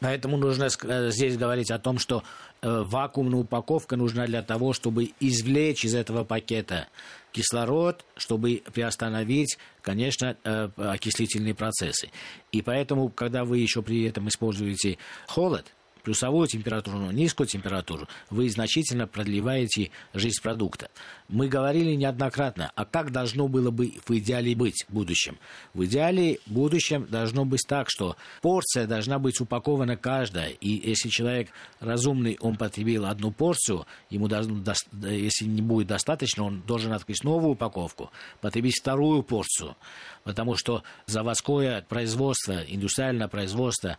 Поэтому 0.00 0.36
нужно 0.36 0.68
э, 0.82 1.10
здесь 1.10 1.36
говорить 1.36 1.70
о 1.70 1.78
том, 1.78 1.98
что 1.98 2.24
э, 2.62 2.82
вакуумная 2.86 3.40
упаковка 3.40 3.96
нужна 3.96 4.26
для 4.26 4.42
того, 4.42 4.72
чтобы 4.72 5.12
извлечь 5.20 5.84
из 5.84 5.94
этого 5.94 6.24
пакета 6.24 6.88
кислород, 7.30 8.04
чтобы 8.16 8.62
приостановить, 8.72 9.58
конечно, 9.82 10.36
э, 10.42 10.70
окислительные 10.76 11.54
процессы. 11.54 12.10
И 12.52 12.62
поэтому, 12.62 13.10
когда 13.10 13.44
вы 13.44 13.58
еще 13.58 13.82
при 13.82 14.04
этом 14.04 14.28
используете 14.28 14.98
холод, 15.28 15.66
плюсовую 16.02 16.48
температуру, 16.48 16.98
но 16.98 17.12
низкую 17.12 17.46
температуру, 17.46 18.08
вы 18.30 18.48
значительно 18.48 19.06
продлеваете 19.06 19.90
жизнь 20.14 20.42
продукта. 20.42 20.90
Мы 21.28 21.48
говорили 21.48 21.94
неоднократно, 21.94 22.72
а 22.74 22.84
как 22.84 23.12
должно 23.12 23.48
было 23.48 23.70
бы 23.70 23.94
в 24.06 24.10
идеале 24.18 24.54
быть 24.54 24.84
в 24.88 24.92
будущем? 24.92 25.38
В 25.74 25.84
идеале 25.84 26.38
в 26.46 26.52
будущем 26.52 27.06
должно 27.08 27.44
быть 27.44 27.64
так, 27.66 27.88
что 27.88 28.16
порция 28.40 28.86
должна 28.86 29.18
быть 29.18 29.40
упакована 29.40 29.96
каждая, 29.96 30.50
и 30.50 30.88
если 30.88 31.08
человек 31.08 31.50
разумный, 31.80 32.36
он 32.40 32.56
потребил 32.56 33.06
одну 33.06 33.30
порцию, 33.30 33.86
ему 34.10 34.28
должно, 34.28 34.62
если 35.08 35.46
не 35.46 35.62
будет 35.62 35.88
достаточно, 35.88 36.44
он 36.44 36.62
должен 36.66 36.92
открыть 36.92 37.24
новую 37.24 37.52
упаковку, 37.52 38.10
потребить 38.40 38.78
вторую 38.78 39.22
порцию 39.22 39.76
потому 40.24 40.56
что 40.56 40.82
заводское 41.06 41.82
производство, 41.82 42.62
индустриальное 42.66 43.28
производство 43.28 43.96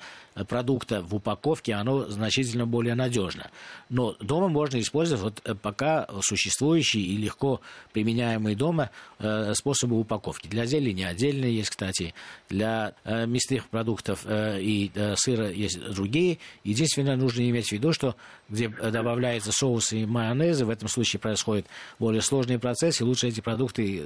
продукта 0.48 1.02
в 1.02 1.16
упаковке, 1.16 1.74
оно 1.74 2.10
значительно 2.10 2.66
более 2.66 2.96
надежно. 2.96 3.50
Но 3.90 4.16
дома 4.20 4.48
можно 4.48 4.80
использовать 4.80 5.24
вот 5.24 5.42
э, 5.44 5.56
пока 5.56 6.08
существующие 6.22 7.04
и 7.04 7.18
легко 7.18 7.62
применяемые 7.92 8.56
дома 8.56 8.90
э, 9.20 9.54
способы 9.54 10.00
упаковки. 10.00 10.48
Для 10.48 10.66
зелени 10.66 11.04
отдельные 11.04 11.56
есть, 11.56 11.70
кстати, 11.70 12.14
для 12.50 12.94
э, 13.04 13.26
мясных 13.26 13.68
продуктов 13.68 14.26
и 14.30 14.92
сыра 15.16 15.50
есть 15.52 15.80
другие. 15.92 16.40
Единственное, 16.64 17.16
нужно 17.16 17.48
иметь 17.50 17.70
в 17.70 17.72
виду, 17.72 17.94
что 17.94 18.16
где 18.50 18.70
добавляются 18.70 19.52
соусы 19.52 20.02
и 20.02 20.06
майонезы, 20.06 20.66
в 20.66 20.70
этом 20.70 20.88
случае 20.88 21.20
происходит 21.20 21.66
более 22.00 22.22
сложный 22.22 22.60
процесс, 22.60 23.02
и 23.02 23.04
лучше 23.04 23.28
эти 23.28 23.42
продукты 23.42 24.04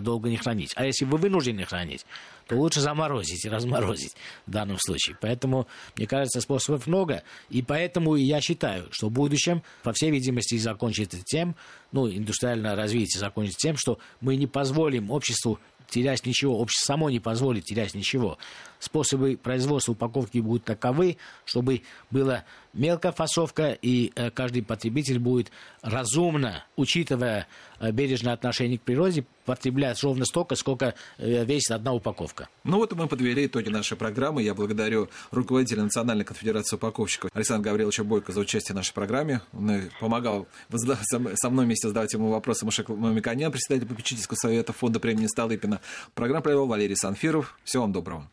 долго 0.00 0.28
не 0.28 0.36
хранить. 0.36 0.72
А 0.76 0.84
если 0.86 1.04
вы 1.04 1.18
вынуждены 1.18 1.41
хранить, 1.64 2.06
то 2.46 2.56
лучше 2.56 2.80
заморозить 2.80 3.44
и 3.44 3.48
разморозить 3.48 4.14
в 4.46 4.50
данном 4.50 4.78
случае. 4.78 5.16
Поэтому, 5.20 5.66
мне 5.96 6.06
кажется, 6.06 6.40
способов 6.40 6.86
много, 6.86 7.22
и 7.50 7.62
поэтому 7.62 8.16
я 8.16 8.40
считаю, 8.40 8.88
что 8.92 9.08
в 9.08 9.12
будущем, 9.12 9.62
по 9.82 9.92
всей 9.92 10.10
видимости, 10.10 10.56
закончится 10.58 11.18
тем, 11.24 11.56
ну, 11.92 12.08
индустриальное 12.08 12.76
развитие 12.76 13.20
закончится 13.20 13.58
тем, 13.58 13.76
что 13.76 13.98
мы 14.20 14.36
не 14.36 14.46
позволим 14.46 15.10
обществу 15.10 15.58
терять 15.88 16.24
ничего, 16.24 16.58
общество 16.58 16.92
само 16.92 17.10
не 17.10 17.20
позволит 17.20 17.64
терять 17.64 17.94
ничего. 17.94 18.38
Способы 18.82 19.38
производства 19.40 19.92
упаковки 19.92 20.38
будут 20.38 20.64
таковы, 20.64 21.16
чтобы 21.44 21.82
была 22.10 22.42
мелкая 22.72 23.12
фасовка, 23.12 23.78
и 23.80 24.10
э, 24.16 24.32
каждый 24.32 24.64
потребитель 24.64 25.20
будет 25.20 25.52
разумно, 25.82 26.64
учитывая 26.74 27.46
э, 27.78 27.92
бережное 27.92 28.32
отношение 28.32 28.78
к 28.78 28.82
природе, 28.82 29.24
потреблять 29.44 30.02
ровно 30.02 30.24
столько, 30.24 30.56
сколько 30.56 30.94
э, 31.18 31.44
весит 31.44 31.70
одна 31.70 31.92
упаковка. 31.92 32.48
Ну 32.64 32.78
вот 32.78 32.92
мы 32.94 33.06
подвели 33.06 33.46
итоги 33.46 33.68
нашей 33.68 33.96
программы. 33.96 34.42
Я 34.42 34.52
благодарю 34.52 35.08
руководителя 35.30 35.84
Национальной 35.84 36.24
конфедерации 36.24 36.74
упаковщиков 36.74 37.30
Александра 37.32 37.70
Гавриловича 37.70 38.02
Бойко 38.02 38.32
за 38.32 38.40
участие 38.40 38.74
в 38.74 38.76
нашей 38.78 38.94
программе. 38.94 39.42
Он 39.52 39.90
помогал 40.00 40.48
со 40.72 41.50
мной 41.50 41.66
вместе 41.66 41.86
задавать 41.86 42.12
ему 42.14 42.30
вопросы 42.30 42.64
Машек 42.64 42.88
Мамиканян, 42.88 43.52
председатель 43.52 43.86
попечительского 43.86 44.36
совета 44.36 44.72
фонда 44.72 44.98
премии 44.98 45.28
Столыпина. 45.28 45.80
Программу 46.14 46.42
провел 46.42 46.66
Валерий 46.66 46.96
Санфиров. 46.96 47.56
Всего 47.62 47.84
вам 47.84 47.92
доброго. 47.92 48.28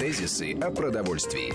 Тезисы 0.00 0.56
о 0.62 0.70
продовольствии. 0.70 1.52